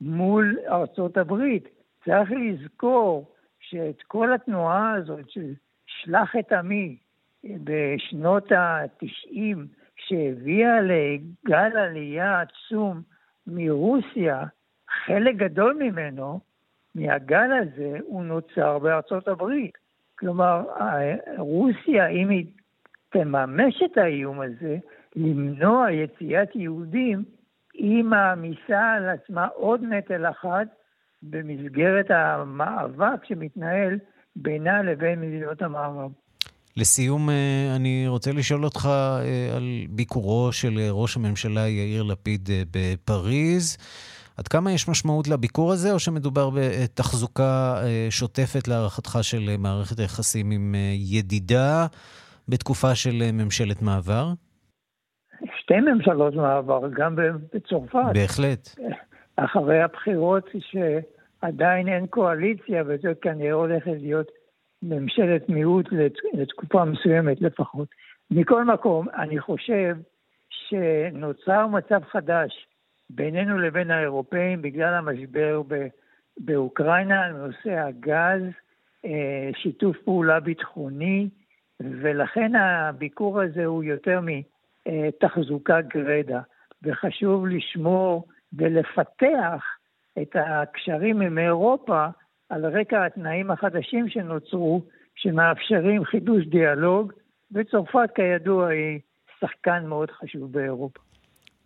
מול 0.00 0.58
ארצות 0.68 1.16
הברית. 1.16 1.68
צריך 2.04 2.30
לזכור 2.30 3.32
שאת 3.60 4.02
כל 4.02 4.32
התנועה 4.32 4.92
הזאת 4.92 5.30
של 5.30 5.52
שלח 5.86 6.36
את 6.38 6.52
עמי 6.52 6.96
בשנות 7.44 8.52
ה-90, 8.52 9.56
שהביאה 9.96 10.80
לגל 10.80 11.76
עלייה 11.76 12.40
עצום 12.40 13.02
מרוסיה, 13.46 14.44
חלק 15.04 15.36
גדול 15.36 15.74
ממנו, 15.80 16.40
מהגל 16.94 17.50
הזה, 17.52 17.98
הוא 18.02 18.24
נוצר 18.24 18.78
בארצות 18.78 19.28
הברית. 19.28 19.78
כלומר, 20.18 20.64
רוסיה, 21.38 22.08
אם 22.08 22.28
היא 22.28 22.46
תממש 23.12 23.82
את 23.84 23.98
האיום 23.98 24.40
הזה, 24.40 24.76
למנוע 25.16 25.90
יציאת 25.90 26.48
יהודים, 26.54 27.24
היא 27.74 28.04
מעמיסה 28.04 28.92
על 28.96 29.08
עצמה 29.08 29.46
עוד 29.46 29.80
נטל 29.82 30.30
אחד 30.30 30.66
במסגרת 31.22 32.10
המאבק 32.10 33.24
שמתנהל 33.28 33.98
בינה 34.36 34.82
לבין 34.82 35.20
מדינות 35.20 35.62
המערב. 35.62 36.10
לסיום, 36.76 37.30
אה, 37.30 37.76
אני 37.76 38.04
רוצה 38.08 38.32
לשאול 38.32 38.64
אותך 38.64 38.88
אה, 38.92 39.56
על 39.56 39.86
ביקורו 39.90 40.52
של 40.52 40.78
אה, 40.78 40.88
ראש 40.90 41.16
הממשלה 41.16 41.68
יאיר 41.68 42.02
לפיד 42.02 42.48
בפריז. 42.70 43.76
עד 44.36 44.48
כמה 44.48 44.72
יש 44.72 44.88
משמעות 44.88 45.28
לביקור 45.28 45.72
הזה, 45.72 45.92
או 45.92 45.98
שמדובר 45.98 46.50
בתחזוקה 46.54 47.82
שוטפת 48.10 48.68
להערכתך 48.68 49.18
של 49.22 49.56
מערכת 49.58 49.98
היחסים 49.98 50.50
עם 50.50 50.74
ידידה 50.94 51.86
בתקופה 52.48 52.94
של 52.94 53.22
ממשלת 53.32 53.82
מעבר? 53.82 54.26
שתי 55.60 55.80
ממשלות 55.80 56.34
מעבר, 56.34 56.80
גם 56.96 57.16
בצרפת. 57.54 58.12
בהחלט. 58.14 58.68
אחרי 59.36 59.82
הבחירות 59.82 60.50
שעדיין 60.58 61.88
אין 61.88 62.06
קואליציה, 62.06 62.82
וזה 62.86 63.12
כנראה 63.22 63.52
הולכת 63.52 63.96
להיות 64.00 64.30
ממשלת 64.82 65.48
מיעוט 65.48 65.86
לתקופה 66.32 66.84
מסוימת 66.84 67.40
לפחות. 67.40 67.88
מכל 68.30 68.64
מקום, 68.64 69.08
אני 69.08 69.40
חושב 69.40 69.96
שנוצר 70.50 71.66
מצב 71.66 72.00
חדש 72.04 72.66
בינינו 73.10 73.58
לבין 73.58 73.90
האירופאים 73.90 74.62
בגלל 74.62 74.94
המשבר 74.94 75.62
באוקראינה 76.36 77.24
על 77.24 77.32
נושא 77.32 77.78
הגז, 77.78 78.42
אה, 79.04 79.50
שיתוף 79.56 79.96
פעולה 80.04 80.40
ביטחוני, 80.40 81.28
ולכן 82.02 82.52
הביקור 82.54 83.40
הזה 83.40 83.64
הוא 83.64 83.84
יותר 83.84 84.20
מתחזוקה 84.86 85.80
גרידא, 85.80 86.40
וחשוב 86.82 87.46
לשמור 87.46 88.28
ולפתח 88.52 89.62
את 90.22 90.36
הקשרים 90.36 91.20
עם 91.20 91.38
אירופה 91.38 92.06
על 92.48 92.66
רקע 92.80 93.06
התנאים 93.06 93.50
החדשים 93.50 94.08
שנוצרו, 94.08 94.82
שמאפשרים 95.14 96.04
חידוש 96.04 96.46
דיאלוג, 96.46 97.12
וצרפת 97.52 98.08
כידוע 98.14 98.68
היא 98.68 99.00
שחקן 99.40 99.86
מאוד 99.86 100.10
חשוב 100.10 100.52
באירופה. 100.52 101.00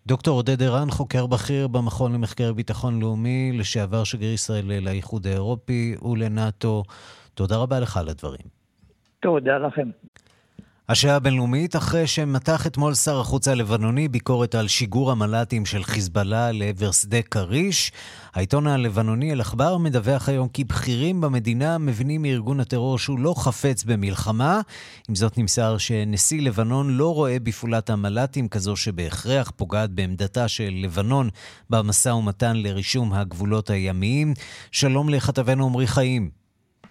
דוקטור 0.07 0.37
עודד 0.37 0.63
ערן, 0.63 0.91
חוקר 0.91 1.27
בכיר 1.27 1.69
במכון 1.69 2.13
למחקר 2.15 2.53
ביטחון 2.53 3.01
לאומי, 3.01 3.53
לשעבר 3.59 4.05
שגריר 4.05 4.33
ישראל 4.33 4.65
לאיחוד 4.81 5.27
האירופי 5.27 5.95
ולנאט"ו, 6.03 6.83
תודה 7.35 7.57
רבה 7.57 7.81
לך 7.81 7.97
על 7.97 8.09
הדברים. 8.09 8.56
תודה 9.21 9.59
לכם. 9.59 9.91
השעה 10.89 11.17
הבינלאומית, 11.17 11.77
אחרי 11.77 12.07
שמתח 12.07 12.67
אתמול 12.67 12.95
שר 12.95 13.21
החוץ 13.21 13.49
הלבנוני 13.49 14.09
ביקורת 14.09 14.55
על 14.55 14.69
שיגור 14.69 15.11
המל"טים 15.13 15.67
של 15.67 15.85
חיזבאללה 15.85 16.53
לעבר 16.53 16.93
שדה 16.93 17.23
כריש, 17.23 17.93
העיתון 18.35 18.67
הלבנוני 18.67 19.33
אל-עכבר 19.33 19.79
מדווח 19.79 20.29
היום 20.29 20.49
כי 20.49 20.65
בכירים 20.65 21.21
במדינה 21.21 21.79
מבינים 21.79 22.23
מארגון 22.23 22.61
הטרור 22.61 22.99
שהוא 22.99 23.19
לא 23.19 23.35
חפץ 23.39 23.85
במלחמה. 23.85 24.61
עם 25.09 25.15
זאת 25.15 25.39
נמסר 25.39 25.79
שנשיא 25.79 26.43
לבנון 26.43 26.91
לא 26.91 27.15
רואה 27.15 27.37
בפעולת 27.43 27.91
המל"טים 27.91 28.49
כזו 28.49 28.77
שבהכרח 28.77 29.53
פוגעת 29.57 29.91
בעמדתה 29.91 30.49
של 30.49 30.71
לבנון 30.83 31.29
במשא 31.71 32.09
ומתן 32.09 32.57
לרישום 32.57 33.13
הגבולות 33.13 33.71
הימיים. 33.71 34.35
שלום 34.73 35.09
לכתבנו 35.09 35.67
עמרי 35.67 35.87
חיים. 35.87 36.46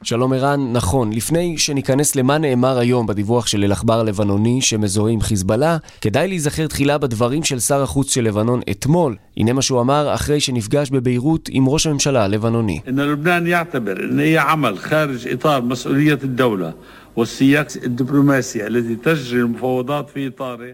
שלום 0.05 0.33
ערן, 0.33 0.73
נכון, 0.73 1.13
לפני 1.13 1.57
שניכנס 1.57 2.15
למה 2.15 2.37
נאמר 2.37 2.77
היום 2.77 3.07
בדיווח 3.07 3.47
של 3.47 3.63
אל-עכבר 3.63 3.99
הלבנוני 3.99 4.61
שמזוהה 4.61 5.13
עם 5.13 5.21
חיזבאללה, 5.21 5.77
כדאי 6.01 6.27
להיזכר 6.27 6.67
תחילה 6.67 6.97
בדברים 6.97 7.43
של 7.43 7.59
שר 7.59 7.83
החוץ 7.83 8.13
של 8.13 8.23
לבנון 8.23 8.61
אתמול. 8.71 9.15
הנה 9.37 9.53
מה 9.53 9.61
שהוא 9.61 9.81
אמר 9.81 10.13
אחרי 10.13 10.39
שנפגש 10.39 10.89
בביירות 10.91 11.49
עם 11.51 11.67
ראש 11.67 11.87
הממשלה 11.87 12.23
הלבנוני. 12.23 12.79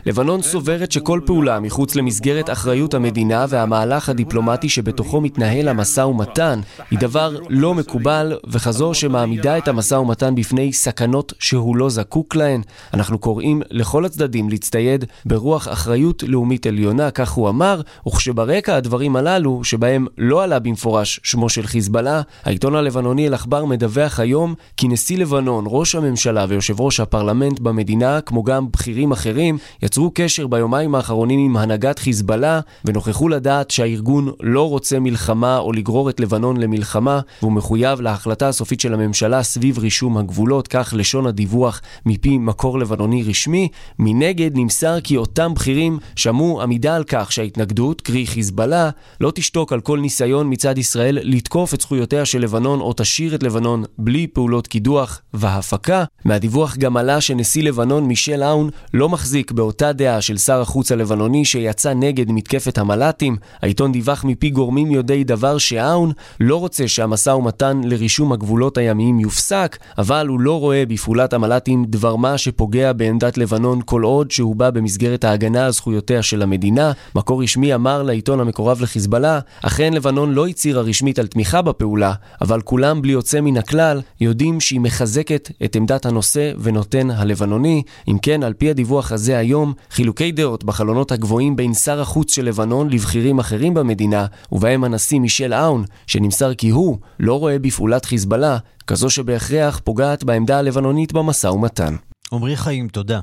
לבנון 0.06 0.42
סוברת 0.42 0.92
שכל 0.92 1.22
פעולה 1.26 1.60
מחוץ 1.60 1.96
למסגרת 1.96 2.50
אחריות 2.50 2.94
המדינה 2.94 3.46
והמהלך 3.50 4.10
הדיפלומטי 4.10 4.70
שבתוכו 4.70 5.22
מתנהל 5.22 5.68
המשא 5.68 6.02
ומתן 6.02 6.60
היא 6.92 7.00
דבר 7.00 7.38
לא 7.50 7.74
מקובל 7.74 8.38
וכזו 8.48 8.94
שמעמידה 8.94 9.58
את 9.58 9.68
המשא 9.68 9.96
ומתן 9.96 10.36
בפני 10.36 10.74
סכנות 10.74 11.34
שהוא 11.40 11.78
לא 11.78 11.90
זקוק 11.90 12.36
להן. 12.36 12.62
אנחנו 12.94 13.20
קוראים 13.20 13.62
לכל 13.70 14.06
הצדדים 14.06 14.50
להצטייד 14.50 15.06
ברוח 15.26 15.68
אחריות 15.68 16.24
לאומית 16.28 16.66
עליונה, 16.66 17.12
כך 17.12 17.32
הוא 17.32 17.50
אמר, 17.50 17.82
וכשברקע 18.08 18.76
הדברים 18.76 19.16
הללו, 19.16 19.64
שבהם 19.64 20.08
לא 20.18 20.44
עלה 20.44 20.60
במפורש 20.60 21.20
שמו 21.24 21.50
של 21.50 21.68
חיזבאללה, 21.68 22.22
העיתון 22.44 22.76
הלבנוני 22.76 23.28
אל-עכבר 23.28 23.66
מדווח 23.66 24.20
היום 24.20 24.56
כי 24.78 24.88
נשיא 24.88 25.18
לבנון, 25.18 25.64
ראש 25.68 25.96
הממשלה 25.96 26.31
ויושב 26.50 26.82
ראש 26.82 27.00
הפרלמנט 27.00 27.60
במדינה, 27.60 28.22
כמו 28.22 28.44
גם 28.44 28.72
בכירים 28.72 29.12
אחרים, 29.12 29.58
יצרו 29.84 30.12
קשר 30.14 30.48
ביומיים 30.48 30.96
האחרונים 30.96 31.40
עם 31.40 31.58
הנהגת 31.58 32.00
חיזבאללה, 32.00 32.60
ונוכחו 32.86 33.30
לדעת 33.30 33.72
שהארגון 33.72 34.32
לא 34.40 34.70
רוצה 34.70 35.00
מלחמה 35.00 35.58
או 35.58 35.74
לגרור 35.74 36.10
את 36.10 36.20
לבנון 36.20 36.58
למלחמה, 36.58 37.20
והוא 37.42 37.52
מחויב 37.52 38.02
להחלטה 38.02 38.48
הסופית 38.48 38.80
של 38.80 38.94
הממשלה 38.94 39.44
סביב 39.44 39.80
רישום 39.80 40.18
הגבולות, 40.18 40.68
כך 40.68 40.94
לשון 40.98 41.26
הדיווח 41.28 41.82
מפי 42.06 42.38
מקור 42.38 42.80
לבנוני 42.80 43.24
רשמי. 43.24 43.68
מנגד 44.00 44.52
נמסר 44.54 45.02
כי 45.02 45.18
אותם 45.18 45.54
בכירים 45.54 46.00
שמעו 46.16 46.62
עמידה 46.62 46.96
על 46.96 47.04
כך 47.04 47.32
שההתנגדות, 47.32 48.02
קרי 48.02 48.28
חיזבאללה, 48.28 48.90
לא 49.22 49.32
תשתוק 49.36 49.74
על 49.74 49.82
כל 49.82 50.00
ניסיון 50.00 50.48
מצד 50.54 50.78
ישראל 50.78 51.20
לתקוף 51.22 51.74
את 51.74 51.82
זכויותיה 51.82 52.26
של 52.26 52.42
לבנון 52.42 52.80
או 52.80 52.94
תשאיר 52.98 53.36
את 53.36 53.44
לבנון 53.44 53.84
בלי 53.98 54.28
פעולות 54.28 54.68
קידוח 54.68 55.22
והפקה, 55.34 56.04
מהדיווח 56.26 56.78
גם 56.78 56.98
עלה 56.98 57.22
שנשיא 57.22 57.64
לבנון 57.64 58.04
מישל 58.04 58.44
אאון 58.44 58.70
לא 58.94 59.10
מחזיק 59.10 59.52
באותה 59.52 59.94
דעה 59.94 60.22
של 60.22 60.38
שר 60.38 60.62
החוץ 60.62 60.92
הלבנוני 60.92 61.46
שיצא 61.46 61.94
נגד 61.94 62.32
מתקפת 62.32 62.78
המל"טים. 62.78 63.38
העיתון 63.62 63.92
דיווח 63.92 64.24
מפי 64.24 64.50
גורמים 64.50 64.92
יודעי 64.92 65.24
דבר 65.24 65.58
שאאון 65.58 66.12
לא 66.40 66.56
רוצה 66.56 66.88
שהמשא 66.88 67.30
ומתן 67.30 67.82
לרישום 67.84 68.32
הגבולות 68.32 68.78
הימיים 68.78 69.20
יופסק, 69.20 69.78
אבל 69.98 70.28
הוא 70.28 70.40
לא 70.40 70.60
רואה 70.60 70.84
בפעולת 70.86 71.34
המל"טים 71.34 71.86
דבר 71.86 72.16
מה 72.16 72.38
שפוגע 72.38 72.94
בעמדת 72.94 73.38
לבנון 73.38 73.82
כל 73.86 74.04
עוד 74.04 74.32
שהוא 74.32 74.56
בא 74.56 74.70
במסגרת 74.70 75.24
ההגנה 75.24 75.66
על 75.66 75.72
זכויותיה 75.72 76.24
של 76.24 76.42
המדינה. 76.42 76.92
מקור 77.16 77.44
רשמי 77.44 77.76
אמר 77.76 78.04
לעיתון 78.04 78.40
המקורב 78.40 78.82
לחיזבאללה, 78.82 79.40
אכן 79.62 79.94
לבנון 79.94 80.34
לא 80.34 80.48
הצהירה 80.48 80.82
רשמית 80.82 81.20
על 81.20 81.28
תמיכה 81.28 81.62
בפעולה, 81.62 82.14
אבל 82.42 82.62
כולם 82.62 83.02
בלי 83.02 83.12
יוצא 83.12 83.42
מן 83.42 83.58
הכלל 83.58 84.02
יודעים 84.22 84.60
שהיא 84.60 84.80
מחזקת 84.80 85.52
את 85.64 85.76
עמדת 85.76 86.06
הנושא 86.12 86.52
ונותן 86.60 87.12
הלבנוני. 87.12 87.84
אם 88.08 88.18
כן, 88.22 88.44
על 88.44 88.54
פי 88.54 88.70
הדיווח 88.70 89.12
הזה 89.12 89.38
היום, 89.38 89.74
חילוקי 89.92 90.32
דעות 90.32 90.64
בחלונות 90.64 91.12
הגבוהים 91.12 91.56
בין 91.56 91.74
שר 91.74 92.02
החוץ 92.02 92.36
של 92.36 92.46
לבנון 92.46 92.90
לבכירים 92.90 93.40
אחרים 93.40 93.74
במדינה, 93.74 94.26
ובהם 94.52 94.84
הנשיא 94.84 95.20
מישל 95.20 95.54
אאון, 95.54 95.84
שנמסר 96.08 96.54
כי 96.54 96.70
הוא 96.70 96.98
לא 97.20 97.40
רואה 97.40 97.60
בפעולת 97.60 98.06
חיזבאללה 98.06 98.58
כזו 98.88 99.10
שבהכרח 99.10 99.82
פוגעת 99.84 100.24
בעמדה 100.24 100.60
הלבנונית 100.60 101.14
במשא 101.14 101.48
ומתן. 101.48 101.96
עמרי 102.34 102.56
חיים, 102.56 102.88
תודה. 102.88 103.20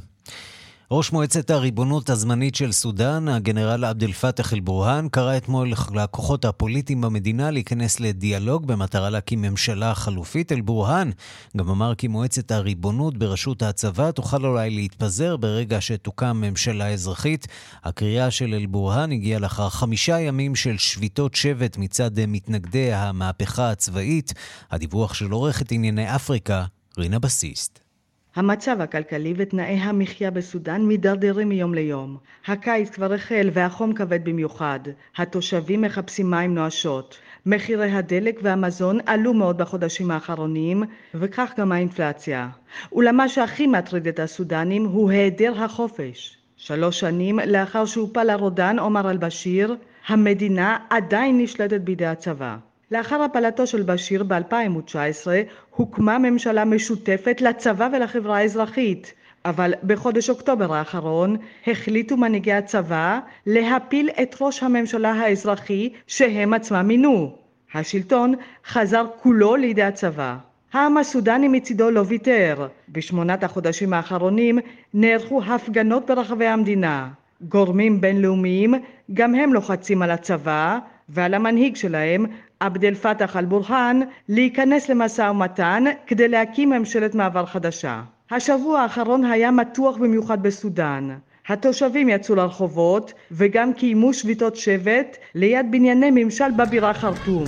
ראש 0.91 1.13
מועצת 1.13 1.51
הריבונות 1.51 2.11
הזמנית 2.11 2.55
של 2.55 2.73
סודאן, 2.73 3.29
הגנרל 3.29 3.85
עבד 3.85 4.03
אל 4.03 4.13
פתח 4.13 4.53
אל-בורהאן, 4.55 5.09
קרא 5.09 5.37
אתמול 5.37 5.73
לכוחות 5.95 6.45
הפוליטיים 6.45 7.01
במדינה 7.01 7.51
להיכנס 7.51 8.01
לדיאלוג 8.01 8.67
במטרה 8.67 9.11
להקים 9.11 9.43
ממשלה 9.43 9.95
חלופית. 9.95 10.53
אל-בורהאן 10.53 11.11
גם 11.57 11.71
אמר 11.71 11.95
כי 11.95 12.09
מועצת 12.09 12.51
הריבונות 12.51 13.17
בראשות 13.17 13.63
הצבא 13.63 14.11
תוכל 14.11 14.47
אולי 14.47 14.71
להתפזר 14.71 15.37
ברגע 15.37 15.81
שתוקם 15.81 16.37
ממשלה 16.37 16.89
אזרחית. 16.89 17.47
הקריאה 17.85 18.31
של 18.31 18.55
אל-בורהאן 18.55 19.13
הגיעה 19.13 19.41
לאחר 19.41 19.69
חמישה 19.69 20.21
ימים 20.21 20.55
של 20.55 20.79
שביתות 20.79 21.35
שבט 21.35 21.77
מצד 21.79 22.11
מתנגדי 22.29 22.93
המהפכה 22.93 23.71
הצבאית. 23.71 24.35
הדיווח 24.71 25.15
של 25.15 25.31
עורכת 25.31 25.73
ענייני 25.73 26.15
אפריקה, 26.15 26.65
רינה 26.99 27.19
בסיסט. 27.19 27.88
המצב 28.37 28.81
הכלכלי 28.81 29.35
ותנאי 29.37 29.75
המחיה 29.75 30.31
בסודאן 30.31 30.83
מידרדרים 30.83 31.49
מיום 31.49 31.75
ליום. 31.75 32.17
הקיץ 32.47 32.91
כבר 32.91 33.13
החל 33.13 33.51
והחום 33.53 33.93
כבד 33.93 34.25
במיוחד. 34.25 34.81
התושבים 35.17 35.81
מחפשים 35.83 36.31
מים 36.31 36.55
נואשות. 36.55 37.19
מחירי 37.47 37.91
הדלק 37.91 38.41
והמזון 38.43 38.99
עלו 39.07 39.35
מאוד 39.35 39.59
בחודשים 39.59 40.11
האחרונים, 40.11 40.83
וכך 41.15 41.53
גם 41.59 41.73
האינפלציה. 41.73 42.49
אולם 42.93 43.17
מה 43.17 43.29
שהכי 43.29 43.67
מטריד 43.67 44.09
את 44.09 44.19
הסודנים 44.19 44.85
הוא 44.85 45.11
היעדר 45.11 45.65
החופש. 45.65 46.37
שלוש 46.57 47.01
שנים 47.01 47.39
לאחר 47.47 47.85
שהופל 47.85 48.31
הרודן 48.31 48.79
עומר 48.79 49.11
אל-בשיר, 49.11 49.77
המדינה 50.07 50.79
עדיין 50.91 51.39
נשלטת 51.39 51.81
בידי 51.81 52.07
הצבא. 52.07 52.57
לאחר 52.91 53.23
הפלתו 53.23 53.67
של 53.67 53.83
בשיר 53.83 54.23
ב-2019 54.23 55.27
הוקמה 55.71 56.19
ממשלה 56.19 56.65
משותפת 56.65 57.41
לצבא 57.41 57.89
ולחברה 57.93 58.39
האזרחית, 58.39 59.15
אבל 59.45 59.75
בחודש 59.85 60.31
אוקטובר 60.31 60.75
האחרון 60.75 61.37
החליטו 61.67 62.17
מנהיגי 62.17 62.53
הצבא 62.53 63.19
להפיל 63.47 64.11
את 64.23 64.37
ראש 64.41 64.63
הממשלה 64.63 65.13
האזרחי 65.13 65.93
שהם 66.07 66.55
עצמם 66.55 66.89
מינו. 66.89 67.37
השלטון 67.75 68.35
חזר 68.67 69.07
כולו 69.23 69.57
לידי 69.57 69.83
הצבא. 69.83 70.37
העם 70.73 70.97
הסודני 70.97 71.49
מצידו 71.49 71.91
לא 71.91 72.03
ויתר. 72.07 72.69
בשמונת 72.89 73.45
החודשים 73.45 73.93
האחרונים 73.93 74.59
נערכו 74.95 75.43
הפגנות 75.43 76.07
ברחבי 76.07 76.47
המדינה. 76.47 77.09
גורמים 77.41 78.01
בינלאומיים 78.01 78.75
גם 79.15 79.35
הם 79.35 79.55
לוחצים 79.55 80.03
על 80.03 80.11
הצבא 80.11 80.79
ועל 81.09 81.35
המנהיג 81.35 81.77
שלהם 81.77 82.27
עבד 82.61 82.85
אל 82.85 82.95
פתח 82.95 83.37
אל-בורהאן 83.37 84.01
להיכנס 84.29 84.89
למשא 84.89 85.23
ומתן 85.23 85.85
כדי 86.07 86.29
להקים 86.29 86.71
ממשלת 86.71 87.15
מעבר 87.15 87.47
חדשה. 87.47 88.03
השבוע 88.31 88.81
האחרון 88.81 89.25
היה 89.25 89.51
מתוח 89.51 89.97
במיוחד 89.97 90.43
בסודאן. 90.43 91.17
התושבים 91.49 92.09
יצאו 92.09 92.35
לרחובות 92.35 93.13
וגם 93.31 93.73
קיימו 93.73 94.15
שביתות 94.15 94.57
שבט 94.57 95.17
ליד 95.35 95.67
בנייני 95.71 96.11
ממשל 96.11 96.51
בבירה 96.57 96.95
חרטום. 96.95 97.45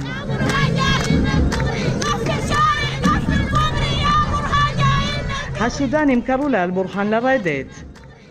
הסודנים 5.60 6.22
קראו 6.22 6.48
לאל-בורהאן 6.48 7.10
לרדת. 7.10 7.66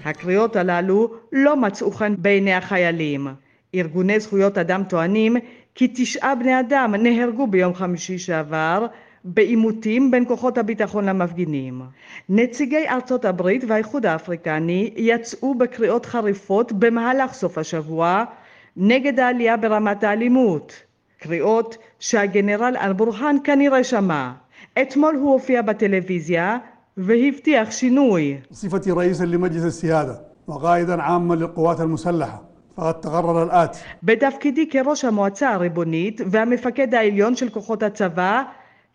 הקריאות 0.06 0.56
הללו 0.56 1.14
לא 1.32 1.58
מצאו 1.58 1.92
חן 1.92 2.16
בעיני 2.18 2.54
החיילים. 2.54 3.28
ארגוני 3.76 4.20
זכויות 4.20 4.58
אדם 4.58 4.84
טוענים 4.84 5.36
כי 5.75 5.93
תשעה 5.95 6.35
בני 6.35 6.61
אדם 6.61 6.95
נהרגו 6.95 7.47
ביום 7.47 7.75
חמישי 7.75 8.19
שעבר 8.19 8.87
בעימותים 9.25 10.11
בין 10.11 10.25
כוחות 10.29 10.59
הביטחון 10.59 11.05
למפגינים. 11.05 11.83
נציגי 12.29 12.89
ארצות 12.89 13.25
הברית 13.25 13.65
והאיחוד 13.69 14.07
האפריקני 14.07 14.91
יצאו 14.97 15.55
בקריאות 15.55 16.07
חריפות 16.07 16.73
במהלך 16.73 17.33
סוף 17.33 17.59
השבוע 17.59 18.25
נגד 18.77 19.21
העלייה 19.21 19.57
ברמת 19.57 20.05
האלימות. 20.05 20.83
קריאות 21.19 21.77
שהגנרל 21.99 22.77
אל-בורהאן 22.81 23.37
כנראה 23.45 23.85
שמע. 23.85 24.33
אתמול 24.83 25.15
הוא 25.15 25.33
הופיע 25.33 25.63
בטלוויזיה 25.63 26.59
והבטיח 26.97 27.71
שינוי. 27.71 28.39
صفتي 28.53 28.91
رئيسا 28.91 29.25
למג'לס 29.25 29.65
السيادة 29.65 30.21
وقائدا 30.47 31.03
عاما 31.03 31.35
للقوات 31.35 31.81
المسلحة 31.81 32.48
בתפקידי 34.03 34.69
כראש 34.71 35.05
המועצה 35.05 35.51
הריבונית 35.51 36.21
והמפקד 36.27 36.95
העליון 36.95 37.37
של 37.37 37.49
כוחות 37.49 37.83
הצבא 37.83 38.43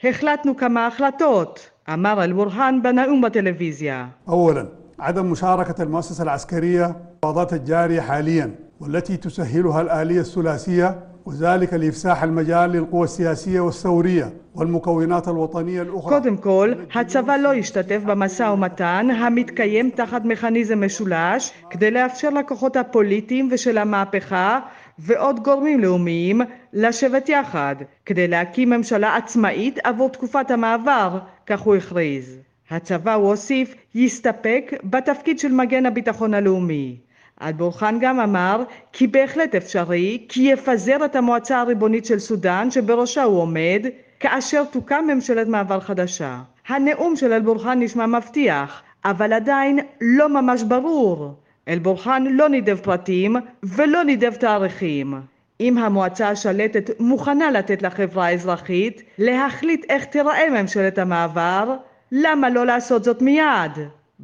החלטנו 0.03 0.57
כמה 0.57 0.87
החלטות, 0.87 1.69
אמר 1.93 2.23
אל-בורהאן 2.23 2.79
בנאום 2.83 3.21
בטלוויזיה. 3.21 4.07
أولا 4.29 4.65
عدم 4.99 5.25
مشاركة 5.25 5.83
المؤسسة 5.83 6.23
العسكرية 6.23 6.95
في 7.21 7.55
الجارية 7.55 8.01
حاليا 8.01 8.55
والتي 8.79 9.17
تسهلها 9.17 9.81
الآلية 9.81 10.19
الثلاثية 10.19 10.99
وذلك 11.25 11.73
لإفساح 11.73 12.23
المجال 12.23 12.69
للقوى 12.69 13.03
السياسية 13.03 13.59
والثورية 13.59 14.33
والمكونات 14.55 15.27
الوطنية 15.27 15.81
الأخرى. 15.81 16.09
קודם 16.09 16.37
כל, 16.37 16.73
הצבא 16.93 17.37
לא 17.37 17.55
ישתתף 17.55 18.01
במשא 18.05 18.43
ומתן 18.43 19.07
המתקיים 19.11 19.89
תחת 19.89 20.25
מכניזם 20.25 20.85
משולש 20.85 21.51
כדי 21.69 21.91
לאפשר 21.91 22.29
לכוחות 22.29 22.77
הפוליטיים 22.77 23.49
ושל 23.51 23.77
המהפכה 23.77 24.59
ועוד 24.99 25.39
גורמים 25.39 25.79
לאומיים 25.79 26.41
לשבת 26.73 27.29
יחד 27.29 27.75
כדי 28.05 28.27
להקים 28.27 28.69
ממשלה 28.69 29.15
עצמאית 29.15 29.79
עבור 29.83 30.09
תקופת 30.09 30.51
המעבר, 30.51 31.19
כך 31.47 31.59
הוא 31.59 31.75
הכריז. 31.75 32.39
הצבא, 32.71 33.13
הוא 33.13 33.27
הוסיף, 33.27 33.75
יסתפק 33.95 34.73
בתפקיד 34.83 35.39
של 35.39 35.51
מגן 35.51 35.85
הביטחון 35.85 36.33
הלאומי. 36.33 37.02
אל-בורחן 37.42 37.98
גם 38.00 38.20
אמר 38.20 38.62
כי 38.92 39.06
בהחלט 39.06 39.54
אפשרי 39.54 40.26
כי 40.28 40.42
יפזר 40.42 41.04
את 41.04 41.16
המועצה 41.16 41.60
הריבונית 41.60 42.04
של 42.04 42.18
סודאן 42.18 42.70
שבראשה 42.70 43.22
הוא 43.22 43.40
עומד 43.40 43.86
כאשר 44.20 44.64
תוקם 44.64 45.04
ממשלת 45.08 45.48
מעבר 45.48 45.80
חדשה. 45.80 46.38
הנאום 46.68 47.16
של 47.16 47.32
אל-בורחן 47.32 47.78
נשמע 47.80 48.06
מבטיח, 48.06 48.82
אבל 49.04 49.32
עדיין 49.32 49.78
לא 50.00 50.28
ממש 50.28 50.62
ברור. 50.62 51.34
אל-בורחן 51.68 52.24
לא 52.30 52.48
נידב 52.48 52.76
פרטים 52.76 53.36
ולא 53.62 54.04
נידב 54.04 54.34
תאריכים. 54.34 55.14
אם 55.60 55.78
המועצה 55.78 56.28
השלטת 56.28 57.00
מוכנה 57.00 57.50
לתת 57.50 57.82
לחברה 57.82 58.26
האזרחית 58.26 59.02
להחליט 59.18 59.86
איך 59.88 60.04
תיראה 60.04 60.50
ממשלת 60.50 60.98
המעבר, 60.98 61.76
למה 62.12 62.50
לא 62.50 62.66
לעשות 62.66 63.04
זאת 63.04 63.22
מיד? 63.22 63.72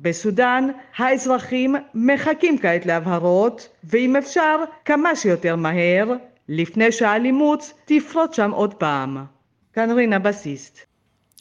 בסודאן 0.02 0.68
האזרחים 0.96 1.76
מחכים 1.94 2.58
כעת 2.58 2.86
להבהרות, 2.86 3.68
ואם 3.84 4.16
אפשר, 4.16 4.56
כמה 4.84 5.16
שיותר 5.16 5.56
מהר, 5.56 6.12
לפני 6.48 6.92
שהאלימות 6.92 7.72
תפרוץ 7.84 8.36
שם 8.36 8.50
עוד 8.50 8.74
פעם. 8.74 9.24
כאן 9.72 9.90
רינה 9.90 10.18
בסיסט. 10.18 10.78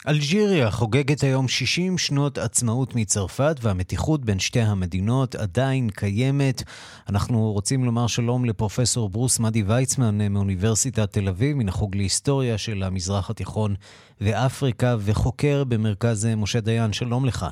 אלג'יריה 0.08 0.72
חוגגת 0.72 1.22
היום 1.22 1.48
60 1.48 1.98
שנות 1.98 2.38
עצמאות 2.38 2.96
מצרפת 2.96 3.56
והמתיחות 3.62 4.26
בין 4.26 4.40
שתי 4.40 4.62
המדינות 4.62 5.36
עדיין 5.36 5.90
קיימת. 5.90 6.64
אנחנו 7.10 7.52
רוצים 7.52 7.84
לומר 7.84 8.08
שלום 8.08 8.46
לפרופסור 8.46 9.10
ברוס 9.10 9.40
מדי 9.40 9.64
ויצמן 9.64 10.34
מאוניברסיטת 10.34 11.14
תל 11.14 11.28
אביב, 11.28 11.58
מן 11.58 11.70
החוג 11.70 11.96
להיסטוריה 11.96 12.58
של 12.58 12.84
המזרח 12.84 13.30
התיכון 13.30 13.76
ואפריקה 14.22 14.96
וחוקר 15.00 15.64
במרכז 15.64 16.26
משה 16.26 16.60
דיין. 16.60 16.94
שלום 16.94 17.26
לך. 17.26 17.46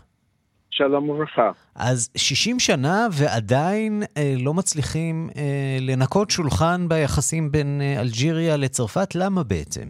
שלום 0.70 1.10
וברכה. 1.10 1.52
אז 1.76 2.12
60 2.18 2.60
שנה 2.60 3.08
ועדיין 3.20 4.04
אה, 4.18 4.34
לא 4.46 4.54
מצליחים 4.54 5.30
אה, 5.38 5.78
לנקות 5.82 6.30
שולחן 6.30 6.88
ביחסים 6.90 7.52
בין 7.52 7.82
אה, 7.82 8.02
אלג'יריה 8.02 8.58
לצרפת, 8.58 9.16
למה 9.16 9.44
בעצם? 9.44 9.90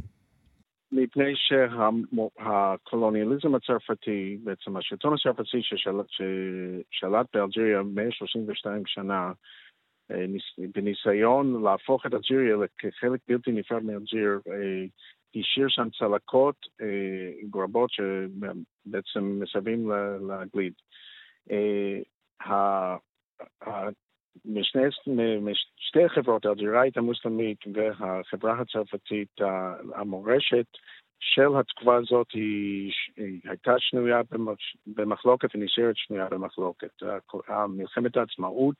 מפני 0.91 1.33
שהקולוניאליזם 1.35 3.55
הצרפתי, 3.55 4.37
בעצם 4.43 4.77
השלטון 4.77 5.13
הצרפתי 5.13 5.57
ששלט, 5.61 6.05
ששלט 6.09 7.25
באלג'יריה 7.33 7.83
132 7.83 8.83
שנה, 8.85 9.31
בניסיון 10.75 11.63
להפוך 11.63 12.05
את 12.05 12.13
אלג'יריה 12.13 12.55
כחלק 12.77 13.19
בלתי 13.27 13.51
נפרד 13.51 13.83
מאלג'יר, 13.83 14.39
השאיר 15.39 15.67
שם 15.69 15.87
צלקות 15.99 16.55
רבות 17.55 17.89
שבעצם 17.91 19.39
מסבים 19.39 19.91
לגליד. 20.29 20.73
משני, 24.45 24.83
משתי 25.41 26.03
החברות, 26.05 26.45
האלג'יראית 26.45 26.97
המוסלמית 26.97 27.57
והחברה 27.73 28.61
הצרפתית, 28.61 29.41
המורשת 29.95 30.65
של 31.19 31.47
התקופה 31.59 31.95
הזאת 31.95 32.27
היא, 32.33 32.91
היא 33.17 33.39
הייתה 33.43 33.73
שנויה 33.79 34.21
במחלוקת 34.87 35.55
ונשארת 35.55 35.97
שנויה 35.97 36.29
במחלוקת. 36.29 37.03
מלחמת 37.69 38.17
העצמאות 38.17 38.75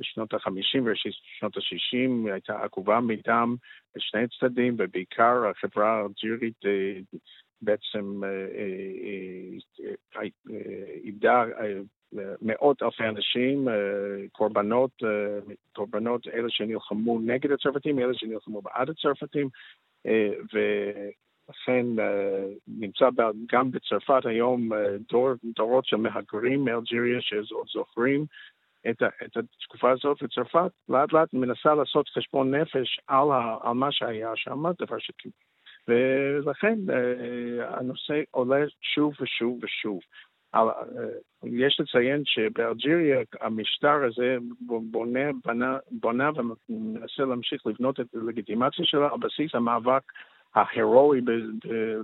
בשנות 0.00 0.34
ה-50 0.34 0.82
ושנות 0.84 1.56
ה-60 1.56 2.32
הייתה 2.32 2.62
עקובה 2.62 3.00
מדם 3.00 3.56
בשני 3.96 4.28
צדדים, 4.28 4.74
ובעיקר 4.78 5.46
החברה 5.46 6.00
האלג'ירית 6.00 6.60
בעצם 7.62 8.20
איבדה 11.04 11.44
מאות 12.42 12.82
אלפי 12.82 13.04
אנשים, 13.04 13.68
קורבנות, 14.32 15.02
קורבנות 15.72 16.28
אלה 16.28 16.50
שנלחמו 16.50 17.20
נגד 17.20 17.52
הצרפתים, 17.52 17.98
אלה 17.98 18.14
שנלחמו 18.14 18.62
בעד 18.62 18.90
הצרפתים, 18.90 19.48
ולכן 20.52 21.86
נמצא 22.68 23.08
גם 23.52 23.70
בצרפת 23.70 24.26
היום 24.26 24.70
דור, 25.08 25.30
דורות 25.56 25.86
של 25.86 25.96
מהגרים 25.96 26.64
מאלג'יריה 26.64 27.20
שזוכרים 27.20 28.24
את, 28.90 29.02
את 29.02 29.36
התקופה 29.36 29.90
הזאת, 29.90 30.22
וצרפת 30.22 30.70
לאט 30.88 31.12
לאט 31.12 31.34
מנסה 31.34 31.74
לעשות 31.74 32.08
חשבון 32.08 32.54
נפש 32.54 33.00
על, 33.06 33.30
ה, 33.32 33.56
על 33.62 33.72
מה 33.72 33.92
שהיה 33.92 34.32
שם, 34.36 34.62
דבר 34.80 34.98
שכאילו. 34.98 35.34
ולכן 35.88 36.78
הנושא 37.68 38.20
עולה 38.30 38.64
שוב 38.80 39.12
ושוב 39.20 39.58
ושוב. 39.62 40.00
יש 41.44 41.80
לציין 41.80 42.22
שבאלג'יריה 42.24 43.20
המשטר 43.40 44.04
הזה 44.04 44.36
בונה, 44.60 45.30
בנה, 45.44 45.78
בונה 45.90 46.30
ומנסה 46.34 47.24
להמשיך 47.24 47.66
לבנות 47.66 48.00
את 48.00 48.06
הלגיטימציה 48.14 48.84
שלה 48.84 49.08
על 49.12 49.18
בסיס 49.20 49.54
המאבק 49.54 50.02
ההירואי 50.54 51.20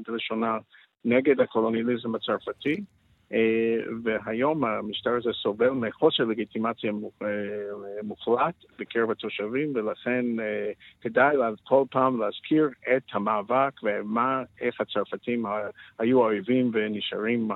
בלשונה 0.06 0.58
נגד 1.04 1.40
הקולוניאליזם 1.40 2.14
הצרפתי. 2.14 2.74
והיום 4.04 4.64
המשטר 4.64 5.10
הזה 5.10 5.30
סובל 5.42 5.70
מחוסר 5.70 6.24
לגיטימציה 6.24 6.92
מוחלט 8.02 8.54
בקרב 8.78 9.10
התושבים, 9.10 9.72
ולכן 9.74 10.24
כדאי 11.00 11.36
כל 11.64 11.84
פעם 11.90 12.20
להזכיר 12.20 12.68
את 12.96 13.02
המאבק 13.12 13.72
ומה, 13.82 14.42
איך 14.60 14.80
הצרפתים 14.80 15.44
היו 15.98 16.22
האויבים 16.22 16.70
ונשארים 16.74 17.48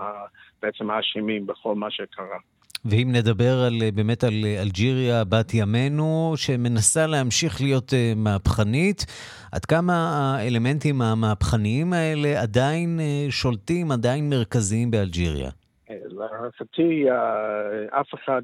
בעצם 0.62 0.90
האשמים 0.90 1.46
בכל 1.46 1.74
מה 1.74 1.90
שקרה. 1.90 2.38
ואם 2.84 3.08
נדבר 3.12 3.58
על, 3.66 3.90
באמת 3.94 4.24
על 4.24 4.44
אלג'יריה, 4.62 5.24
בת 5.24 5.54
ימינו, 5.54 6.32
שמנסה 6.36 7.06
להמשיך 7.06 7.60
להיות 7.60 7.92
מהפכנית, 8.16 9.06
עד 9.52 9.64
כמה 9.64 9.94
האלמנטים 9.94 11.02
המהפכניים 11.02 11.92
האלה 11.92 12.42
עדיין 12.42 13.00
שולטים, 13.30 13.92
עדיין 13.92 14.30
מרכזיים 14.30 14.90
באלג'יריה? 14.90 15.50
להערכתי, 16.18 17.06
אף 17.90 18.14
אחד 18.14 18.42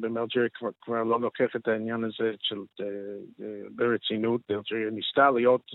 במלג'יריה 0.00 0.48
כבר, 0.54 0.68
כבר 0.80 1.02
לא 1.02 1.20
לוקח 1.20 1.56
את 1.56 1.68
העניין 1.68 2.04
הזה 2.04 2.32
של, 2.40 2.56
ברצינות. 3.70 4.40
אלג'יריה 4.50 4.90
ניסתה 4.90 5.30
להיות 5.30 5.70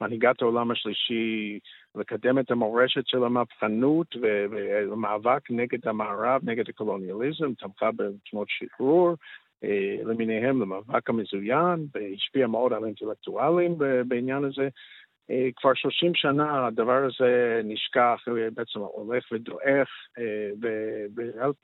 מנהיגת 0.00 0.42
העולם 0.42 0.70
השלישי, 0.70 1.58
לקדם 1.94 2.38
את 2.38 2.50
המורשת 2.50 3.06
של 3.06 3.24
המהפכנות 3.24 4.16
ומאבק 4.20 5.50
נגד 5.50 5.88
המערב, 5.88 6.40
נגד 6.44 6.68
הקולוניאליזם, 6.68 7.54
תמכה 7.54 7.90
בתנועות 7.92 8.48
שחרור. 8.50 9.14
למיניהם 10.04 10.62
למאבק 10.62 11.10
המזוין, 11.10 11.86
והשפיע 11.94 12.46
מאוד 12.46 12.72
על 12.72 12.84
אינטלקטואלים 12.84 13.78
בעניין 14.08 14.44
הזה. 14.44 14.68
כבר 15.56 15.74
30 15.74 16.14
שנה 16.14 16.66
הדבר 16.66 17.04
הזה 17.04 17.60
נשכח, 17.64 18.24
בעצם 18.54 18.78
הולך 18.78 19.24
ודועך, 19.32 19.88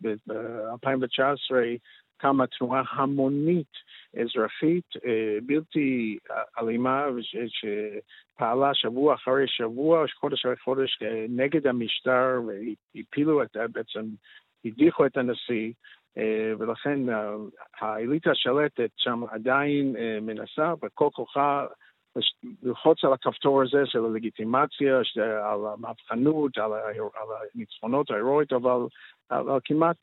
ב-2019 0.01 1.55
קמה 2.17 2.47
תנועה 2.47 2.83
המונית 2.91 3.73
אזרחית 4.21 4.85
בלתי 5.43 6.19
אלימה 6.59 7.07
שפעלה 7.49 8.75
שבוע 8.75 9.15
אחרי 9.15 9.49
שבוע, 9.49 10.05
חודש 10.15 10.47
אחרי 10.47 10.57
חודש 10.57 10.99
נגד 11.29 11.67
המשטר 11.67 12.41
והפילו 12.95 13.43
את, 13.43 13.57
בעצם 13.73 14.05
הדיחו 14.65 15.07
את 15.07 15.17
הנשיא. 15.17 15.73
ולכן 16.59 16.99
האליטה 17.81 18.31
השלטת 18.31 18.91
שם 18.97 19.21
עדיין 19.31 19.97
מנסה 20.23 20.75
בכל 20.83 21.09
כוחה 21.13 21.67
ללחוץ 22.63 23.05
על 23.05 23.13
הכפתור 23.13 23.63
הזה 23.63 23.83
של 23.87 24.05
הלגיטימציה, 24.05 25.01
על 25.45 25.61
המהפכנות, 25.67 26.59
על 26.59 26.71
הניצחונות 27.55 28.11
ההירואית, 28.11 28.53
אבל, 28.53 28.81
אבל 29.31 29.59
כמעט 29.65 29.97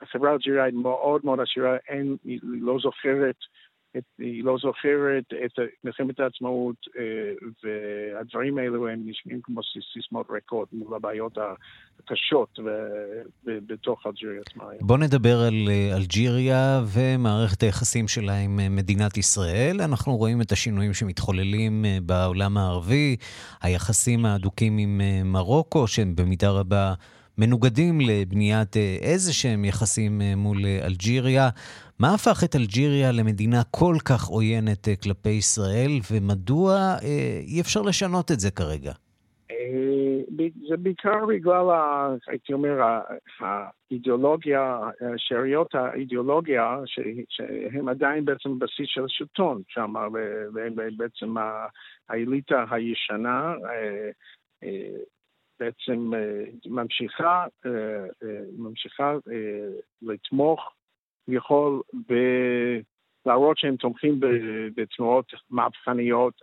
החברה 0.00 0.30
האלג'יראית 0.30 0.74
מאוד 0.74 1.20
מאוד 1.24 1.40
עשירה, 1.40 1.76
אין, 1.88 2.16
היא 2.24 2.40
לא 2.42 2.76
זוכרת 2.82 3.36
את, 3.96 4.04
היא 4.18 4.44
לא 4.44 4.56
זוכרת 4.62 5.24
את 5.44 5.50
מלחמת 5.84 6.20
העצמאות, 6.20 6.76
והדברים 7.64 8.58
האלו 8.58 8.88
הם 8.88 9.02
נשמעים 9.04 9.40
כמו 9.42 9.60
סיסמאות 9.92 10.26
ריקות 10.30 10.72
מול 10.72 10.94
הבעיות 10.94 11.38
הקשות 11.98 12.58
בתוך 13.44 14.06
אלג'יריה 14.06 14.40
עצמה. 14.46 14.64
בוא 14.80 14.98
נדבר 14.98 15.36
על 15.48 15.54
אלג'יריה 15.96 16.80
ומערכת 16.94 17.62
היחסים 17.62 18.08
שלה 18.08 18.36
עם 18.38 18.76
מדינת 18.76 19.16
ישראל. 19.16 19.80
אנחנו 19.80 20.16
רואים 20.16 20.40
את 20.40 20.52
השינויים 20.52 20.94
שמתחוללים 20.94 21.84
בעולם 22.02 22.56
הערבי, 22.56 23.16
היחסים 23.62 24.24
ההדוקים 24.26 24.78
עם 24.78 25.00
מרוקו, 25.24 25.86
שהם 25.86 26.14
במידה 26.16 26.50
רבה... 26.50 26.94
מנוגדים 27.40 28.00
לבניית 28.00 28.76
איזה 29.02 29.32
שהם 29.32 29.64
יחסים 29.64 30.20
מול 30.36 30.58
אלג'יריה. 30.86 31.48
מה 31.98 32.14
הפך 32.14 32.44
את 32.44 32.56
אלג'יריה 32.56 33.12
למדינה 33.12 33.62
כל 33.70 33.96
כך 34.08 34.24
עוינת 34.24 34.88
כלפי 35.02 35.30
ישראל, 35.30 35.90
ומדוע 36.12 36.96
אי 37.46 37.60
אפשר 37.60 37.82
לשנות 37.82 38.30
את 38.30 38.40
זה 38.40 38.50
כרגע? 38.50 38.92
זה 40.68 40.76
בעיקר 40.76 41.26
בגלל, 41.28 41.66
הייתי 42.26 42.52
אומר, 42.52 42.78
האידיאולוגיה, 43.40 44.78
שאריות 45.16 45.74
האידיאולוגיה, 45.74 46.76
שהם 47.28 47.88
עדיין 47.88 48.24
בעצם 48.24 48.58
בסיס 48.58 48.86
של 48.86 49.04
השלטון 49.04 49.62
שם, 49.68 49.94
והם 50.54 50.74
בעצם 50.96 51.34
האליטה 52.08 52.64
הישנה. 52.70 53.54
בעצם 55.60 56.10
ממשיכה, 56.66 57.46
ממשיכה 58.58 59.16
לתמוך 60.02 60.72
יכול 61.28 61.82
להראות 63.26 63.58
שהם 63.58 63.76
תומכים 63.76 64.20
בתנועות 64.74 65.26
מהפכניות 65.50 66.34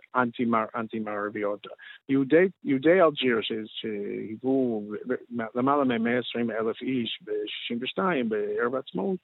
אנטי-מערביות. 0.76 1.66
יהודי, 2.08 2.46
יהודי 2.64 3.02
אלג'יר 3.02 3.38
שהיוו 3.66 4.90
למעלה 5.54 5.84
מ-120 5.84 6.52
אלף 6.52 6.82
איש 6.82 7.18
ב-62 7.24 8.02
בערב 8.28 8.74
העצמאות, 8.74 9.18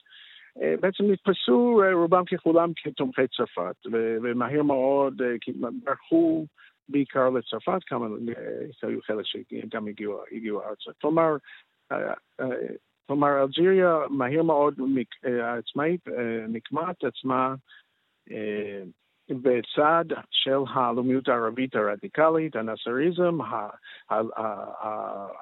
בעצם 0.57 1.05
נתפסו 1.05 1.81
רובם 1.93 2.25
ככולם 2.25 2.71
כתומכי 2.77 3.29
צרפת, 3.37 3.77
ומהר 3.93 4.63
מאוד 4.63 5.23
ברחו 5.85 6.47
בעיקר 6.89 7.31
לצרפת, 7.31 7.85
כמה 7.87 8.07
היו 8.83 9.03
חלק 9.03 9.27
שגם 9.27 9.87
הגיעו, 9.87 10.21
הגיעו 10.33 10.63
ארצה. 10.63 10.91
כלומר, 11.01 11.37
כלומר, 13.07 13.43
אלג'יריה 13.43 13.99
מהר 14.11 14.43
מאוד 14.43 14.75
עצמאית 15.59 16.01
נקמת 16.49 17.05
עצמה 17.05 17.55
בצד 19.29 20.05
של 20.31 20.59
הלאומיות 20.75 21.29
הערבית 21.29 21.77
הרדיקלית, 21.77 22.57
הנאסריזם, 22.57 23.39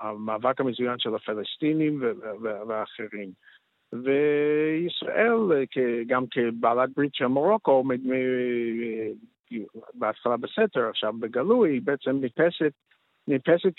המאבק 0.01 0.61
המזוין 0.61 0.99
של 0.99 1.15
הפלסטינים 1.15 2.03
ואחרים. 2.69 3.31
וישראל, 3.93 5.65
גם 6.07 6.25
כבעלת 6.31 6.91
ברית 6.97 7.15
של 7.15 7.27
מרוקו, 7.27 7.85
בהתחלה 9.95 10.37
בסתר, 10.37 10.89
עכשיו 10.91 11.13
בגלוי, 11.21 11.81
בעצם 11.81 12.19
נתפסת 12.21 12.73
נתפסת 13.29 13.73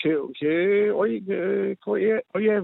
כאויב, 1.80 2.62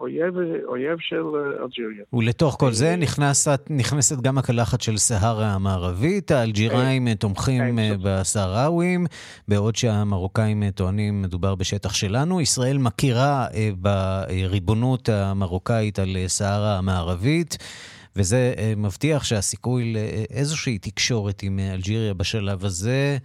אויב, 0.00 0.34
אויב 0.66 0.98
של 0.98 1.22
אלג'יריה. 1.62 2.04
ולתוך 2.12 2.56
כל 2.60 2.72
זה 2.72 2.96
נכנסת, 2.96 3.60
נכנסת 3.70 4.20
גם 4.20 4.38
הקלחת 4.38 4.80
של 4.80 4.96
סהרה 4.96 5.54
המערבית, 5.54 6.30
האלג'יראים 6.30 7.14
תומכים 7.14 7.78
בסהראווים, 8.02 9.06
בעוד 9.48 9.76
שהמרוקאים 9.76 10.70
טוענים 10.70 11.22
מדובר 11.22 11.54
בשטח 11.54 11.94
שלנו. 11.94 12.40
ישראל 12.40 12.78
מכירה 12.78 13.46
בריבונות 13.76 15.08
המרוקאית 15.08 15.98
על 15.98 16.16
סהרה 16.26 16.78
המערבית. 16.78 17.58
וזה 18.16 18.54
מבטיח 18.76 19.24
שהסיכוי 19.24 19.92
לאיזושהי 19.92 20.78
תקשורת 20.78 21.42
עם 21.42 21.58
אלג'יריה 21.74 22.14
בשלב 22.14 22.64
הזה 22.64 23.16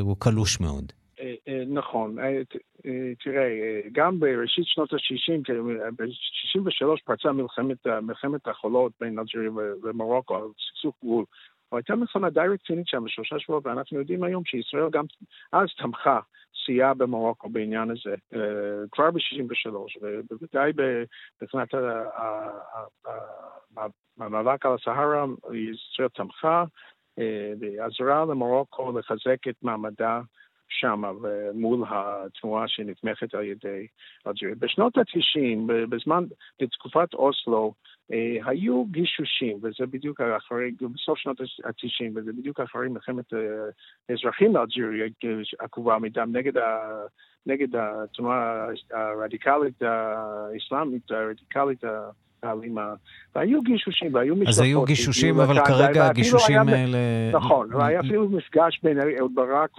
הוא 0.00 0.16
קלוש 0.18 0.60
מאוד. 0.60 0.92
נכון, 1.68 2.16
תראה, 3.24 3.48
גם 3.92 4.20
בראשית 4.20 4.64
שנות 4.66 4.92
ה-60, 4.92 5.52
ב-63 5.96 6.86
פרצה 7.04 7.32
מלחמת, 7.32 7.86
מלחמת 8.02 8.48
החולות 8.48 8.92
בין 9.00 9.18
אלג'יריה 9.18 9.50
ומרוקו 9.82 10.52
סכסוך 10.68 10.94
גבול. 11.04 11.24
הייתה 11.72 11.96
מלחמה 11.96 12.30
די 12.30 12.40
רצינית 12.40 12.88
שם 12.88 13.04
בשלושה 13.04 13.38
שבועות, 13.38 13.66
ואנחנו 13.66 13.98
יודעים 13.98 14.22
היום 14.24 14.44
שישראל 14.44 14.90
גם 14.90 15.04
אז 15.52 15.68
תמכה, 15.78 16.20
סייעה 16.64 16.94
במרוקו 16.94 17.48
בעניין 17.48 17.90
הזה, 17.90 18.14
כבר 18.90 19.10
ב-63, 19.10 19.70
ובוודאי 20.02 20.72
מבחינת 21.42 21.68
המאבק 24.18 24.66
על 24.66 24.74
הסהרה, 24.74 25.24
ישראל 25.52 26.08
תמכה 26.08 26.64
ועזרה 27.60 28.24
למרוקו 28.24 28.98
לחזק 28.98 29.48
את 29.48 29.56
מעמדה 29.62 30.20
שם 30.68 31.02
מול 31.54 31.84
התנועה 31.88 32.68
שנתמכת 32.68 33.34
על 33.34 33.44
ידי 33.44 33.86
אלג'יריה. 34.26 34.54
בשנות 34.58 34.98
ה-90, 34.98 35.72
בזמן, 35.88 36.24
בתקופת 36.62 37.14
אוסלו, 37.14 37.74
היו 38.44 38.84
גישושים, 38.84 39.58
וזה 39.62 39.86
בדיוק 39.86 40.20
אחרי, 40.20 40.70
בסוף 40.94 41.18
שנות 41.18 41.40
ה-90, 41.40 42.10
וזה 42.14 42.32
בדיוק 42.32 42.60
אחרי 42.60 42.88
מלחמת 42.88 43.32
האזרחים 44.08 44.52
באלג'יריה 44.52 45.06
עקובה 45.58 45.98
מדם 45.98 46.36
נגד, 46.36 46.56
ה, 46.56 46.78
נגד 47.46 47.76
התנועה 47.76 48.66
הרדיקלית 48.90 49.82
האסלאמית, 49.82 51.10
הרדיקלית 51.10 51.84
האלימה, 52.42 52.92
והיו 53.36 53.62
גישושים 53.62 54.14
והיו 54.14 54.34
משפחות. 54.34 54.48
אז 54.48 54.60
היו 54.60 54.84
גישושים, 54.84 55.40
אבל 55.40 55.64
כרגע 55.64 56.06
הגישושים 56.06 56.68
האלה... 56.68 56.98
נכון, 57.32 57.74
והיה 57.74 58.00
אפילו 58.00 58.28
מפגש 58.28 58.80
בין 58.82 58.98
אהוד 59.18 59.32
ברק 59.34 59.70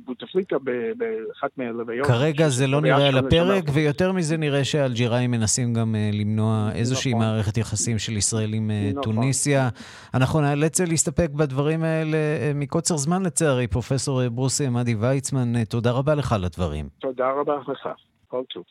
ובוטפליקה 0.00 0.56
באחת 0.96 1.50
מהלוויות. 1.56 2.06
כרגע 2.06 2.48
זה 2.48 2.66
לא 2.66 2.80
נראה 2.80 3.08
על 3.08 3.18
הפרק, 3.18 3.64
ויותר 3.72 4.12
מזה 4.12 4.36
נראה 4.36 4.64
שהאלג'יראים 4.64 5.30
מנסים 5.30 5.74
גם 5.74 5.94
למנוע 6.12 6.70
איזושהי 6.74 7.14
מערכת 7.14 7.56
יחסים 7.56 7.98
של 7.98 8.16
ישראל 8.16 8.54
עם 8.54 8.70
טוניסיה. 9.02 9.68
אנחנו 10.14 10.40
נאלץ 10.40 10.80
להסתפק 10.80 11.30
בדברים 11.30 11.84
האלה 11.84 12.18
מקוצר 12.54 12.96
זמן 12.96 13.22
לצערי. 13.22 13.66
פרופסור 13.66 14.28
ברוסי 14.28 14.66
עמדי 14.66 14.94
ויצמן, 14.94 15.64
תודה 15.64 15.90
רבה 15.90 16.14
לך 16.14 16.32
על 16.32 16.44
הדברים. 16.44 16.88
תודה 16.98 17.30
רבה 17.40 17.54
לך. 17.68 17.88
כל 18.28 18.42
טוב. 18.54 18.64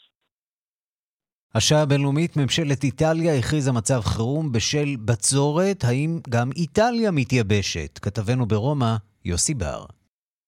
השעה 1.56 1.82
הבינלאומית, 1.82 2.38
ממשלת 2.38 2.84
איטליה 2.84 3.38
הכריזה 3.38 3.72
מצב 3.72 4.02
חירום 4.02 4.52
בשל 4.52 4.95
בצורת. 5.06 5.84
האם 5.84 6.20
גם 6.30 6.50
איטליה 6.56 7.12
מתייבשת? 7.12 8.00
כתבנו 8.02 8.45
ברומא, 8.45 8.95
יוסי 9.26 9.54
בר. 9.54 9.86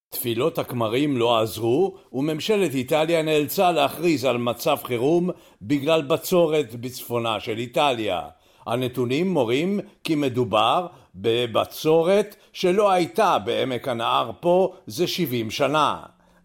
תפילות 0.10 0.60
הכמרים 0.60 1.18
לא 1.18 1.41
עזרו, 1.41 1.97
וממשלת 2.14 2.74
איטליה 2.74 3.22
נאלצה 3.22 3.72
להכריז 3.72 4.26
על 4.26 4.38
מצב 4.38 4.78
חירום 4.84 5.30
בגלל 5.62 6.02
בצורת 6.02 6.76
בצפונה 6.76 7.39
של 7.39 7.58
איטליה. 7.58 8.22
הנתונים 8.68 9.34
מורים 9.34 9.80
כי 10.04 10.16
מדובר 10.16 10.88
בבצורת 11.16 12.36
שלא 12.54 12.91
הייתה 12.91 13.38
בעמק 13.39 13.88
הנהר 13.88 14.32
פה 14.39 14.74
זה 14.88 15.08
70 15.08 15.52
שנה. 15.52 15.99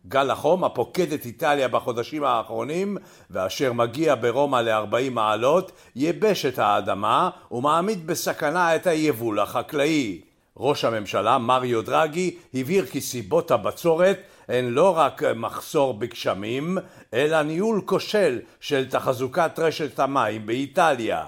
גל 0.08 0.30
החום 0.30 0.64
הפוקד 0.64 1.12
את 1.12 1.26
איטליה 1.26 1.68
בחודשים 1.68 2.24
האחרונים 2.24 2.96
ואשר 3.30 3.72
מגיע 3.72 4.14
ברומא 4.14 4.56
ל-40 4.56 5.10
מעלות 5.10 5.72
ייבש 5.96 6.46
את 6.46 6.58
האדמה 6.58 7.30
ומעמיד 7.52 8.06
בסכנה 8.06 8.76
את 8.76 8.86
היבול 8.86 9.40
החקלאי. 9.40 10.20
ראש 10.56 10.84
הממשלה 10.84 11.38
מריו 11.38 11.82
דרגי 11.82 12.34
הבהיר 12.54 12.86
כי 12.86 13.00
סיבות 13.00 13.50
הבצורת 13.50 14.18
הן 14.48 14.64
לא 14.64 14.98
רק 14.98 15.22
מחסור 15.36 15.94
בגשמים, 15.94 16.78
אלא 17.14 17.42
ניהול 17.42 17.80
כושל 17.84 18.38
של 18.60 18.88
תחזוקת 18.88 19.58
רשת 19.58 19.98
המים 19.98 20.46
באיטליה. 20.46 21.24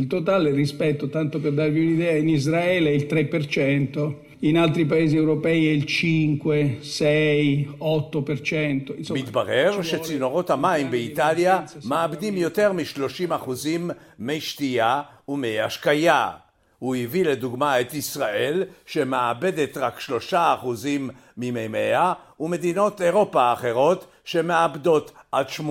Il 0.00 0.06
totale 0.06 0.52
rispetto, 0.52 1.08
tanto 1.08 1.40
per 1.40 1.52
darvi 1.52 1.80
un'idea, 1.80 2.14
in 2.14 2.28
Israele 2.28 2.92
il 2.92 3.06
3%, 3.08 4.29
in 4.42 4.56
altri 4.56 4.86
paesi 4.86 5.16
europei 5.16 5.68
è 5.68 5.72
il 5.72 5.86
5, 5.86 6.78
6, 6.82 7.68
8%. 7.78 9.12
מתברר 9.14 9.82
שצינורות 9.82 10.50
המים 10.50 10.90
באיטליה 10.90 11.60
מאבדים 11.84 12.36
יותר 12.36 12.72
מ-30% 12.72 13.32
מי 14.18 14.40
שתייה 14.40 15.02
ומי 15.28 15.60
השקיה. 15.60 16.30
הוא 16.78 16.96
הביא 16.96 17.24
לדוגמה 17.24 17.80
את 17.80 17.94
ישראל 17.94 18.64
שמאבדת 18.86 19.76
רק 19.76 20.00
3% 20.32 20.34
ממימיה 21.36 22.12
ומדינות 22.40 23.02
אירופה 23.02 23.42
האחרות 23.42 24.06
שמאבדות 24.24 25.12
עד 25.32 25.46
8%. 25.48 25.62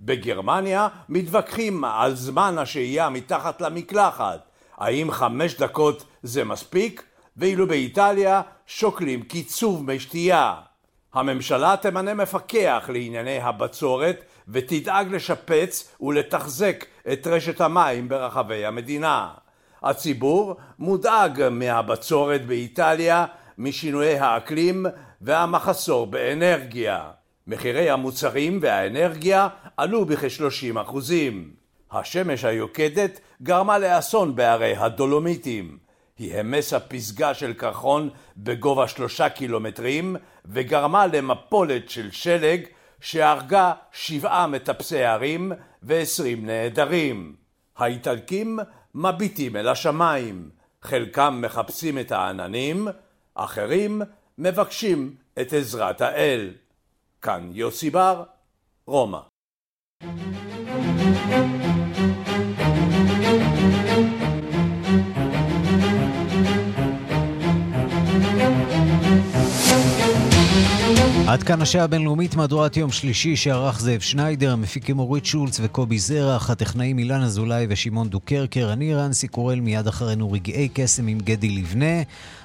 בגרמניה 0.00 0.88
מתווכחים 1.08 1.84
על 1.84 2.14
זמן 2.14 2.58
השהייה 2.58 3.08
מתחת 3.08 3.60
למקלחת. 3.60 4.49
האם 4.80 5.10
חמש 5.10 5.54
דקות 5.54 6.04
זה 6.22 6.44
מספיק? 6.44 7.02
ואילו 7.36 7.66
באיטליה 7.66 8.42
שוקלים 8.66 9.22
קיצוב 9.22 9.84
מי 9.84 10.00
שתייה. 10.00 10.54
הממשלה 11.14 11.74
תמנה 11.82 12.14
מפקח 12.14 12.90
לענייני 12.92 13.38
הבצורת 13.38 14.24
ותדאג 14.48 15.14
לשפץ 15.14 15.96
ולתחזק 16.00 16.84
את 17.12 17.26
רשת 17.26 17.60
המים 17.60 18.08
ברחבי 18.08 18.66
המדינה. 18.66 19.28
הציבור 19.82 20.56
מודאג 20.78 21.48
מהבצורת 21.50 22.46
באיטליה, 22.46 23.26
משינויי 23.58 24.18
האקלים 24.18 24.86
והמחסור 25.20 26.06
באנרגיה. 26.06 27.10
מחירי 27.46 27.90
המוצרים 27.90 28.58
והאנרגיה 28.62 29.48
עלו 29.76 30.04
בכ-30 30.04 30.80
אחוזים. 30.80 31.59
השמש 31.92 32.44
היוקדת 32.44 33.20
גרמה 33.42 33.78
לאסון 33.78 34.36
בערי 34.36 34.76
הדולומיטים. 34.76 35.78
היא 36.18 36.36
המסה 36.36 36.80
פסגה 36.80 37.34
של 37.34 37.52
קרחון 37.52 38.10
בגובה 38.36 38.88
שלושה 38.88 39.28
קילומטרים 39.28 40.16
וגרמה 40.44 41.06
למפולת 41.06 41.90
של 41.90 42.10
שלג 42.10 42.60
שהרגה 43.00 43.72
שבעה 43.92 44.46
מטפסי 44.46 45.04
הרים 45.04 45.52
ועשרים 45.82 46.46
נעדרים. 46.46 47.34
האיטלקים 47.76 48.58
מביטים 48.94 49.56
אל 49.56 49.68
השמיים, 49.68 50.50
חלקם 50.82 51.38
מחפשים 51.42 51.98
את 51.98 52.12
העננים, 52.12 52.88
אחרים 53.34 54.02
מבקשים 54.38 55.14
את 55.40 55.52
עזרת 55.52 56.00
האל. 56.00 56.50
כאן 57.22 57.50
יוסי 57.52 57.90
בר, 57.90 58.22
רומא. 58.86 59.20
עד 71.30 71.42
כאן 71.42 71.62
השעה 71.62 71.84
הבינלאומית, 71.84 72.34
מהדורת 72.34 72.76
יום 72.76 72.90
שלישי 72.90 73.36
שערך 73.36 73.80
זאב 73.80 74.00
שניידר, 74.00 74.52
המפיקים 74.52 74.98
אורית 74.98 75.26
שולץ 75.26 75.60
וקובי 75.62 75.98
זרח, 75.98 76.50
הטכנאים 76.50 76.98
אילן 76.98 77.22
אזולאי 77.22 77.66
ושמעון 77.68 78.08
דוקרקר, 78.08 78.72
אני 78.72 78.94
רנסי 78.94 79.28
קורל, 79.28 79.60
מיד 79.60 79.86
אחרינו 79.86 80.32
רגעי 80.32 80.68
קסם 80.74 81.06
עם 81.06 81.18
גדי 81.18 81.50
לבנה. 81.50 82.02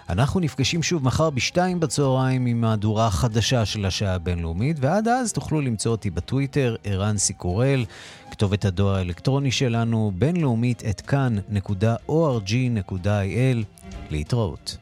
אנחנו 0.09 0.39
נפגשים 0.39 0.83
שוב 0.83 1.03
מחר 1.03 1.29
בשתיים 1.29 1.79
בצהריים 1.79 2.45
עם 2.45 2.61
מהדורה 2.61 3.09
חדשה 3.09 3.65
של 3.65 3.85
השעה 3.85 4.13
הבינלאומית, 4.15 4.77
ועד 4.79 5.07
אז 5.07 5.33
תוכלו 5.33 5.61
למצוא 5.61 5.91
אותי 5.91 6.09
בטוויטר, 6.09 6.75
ערן 6.83 7.17
סיקורל, 7.17 7.85
כתובת 8.31 8.65
הדואר 8.65 8.95
האלקטרוני 8.95 9.51
שלנו, 9.51 10.11
בינלאומית 10.15 10.83
את 10.89 11.01
כאן.org.il. 11.01 11.47
להתראות. 14.09 14.77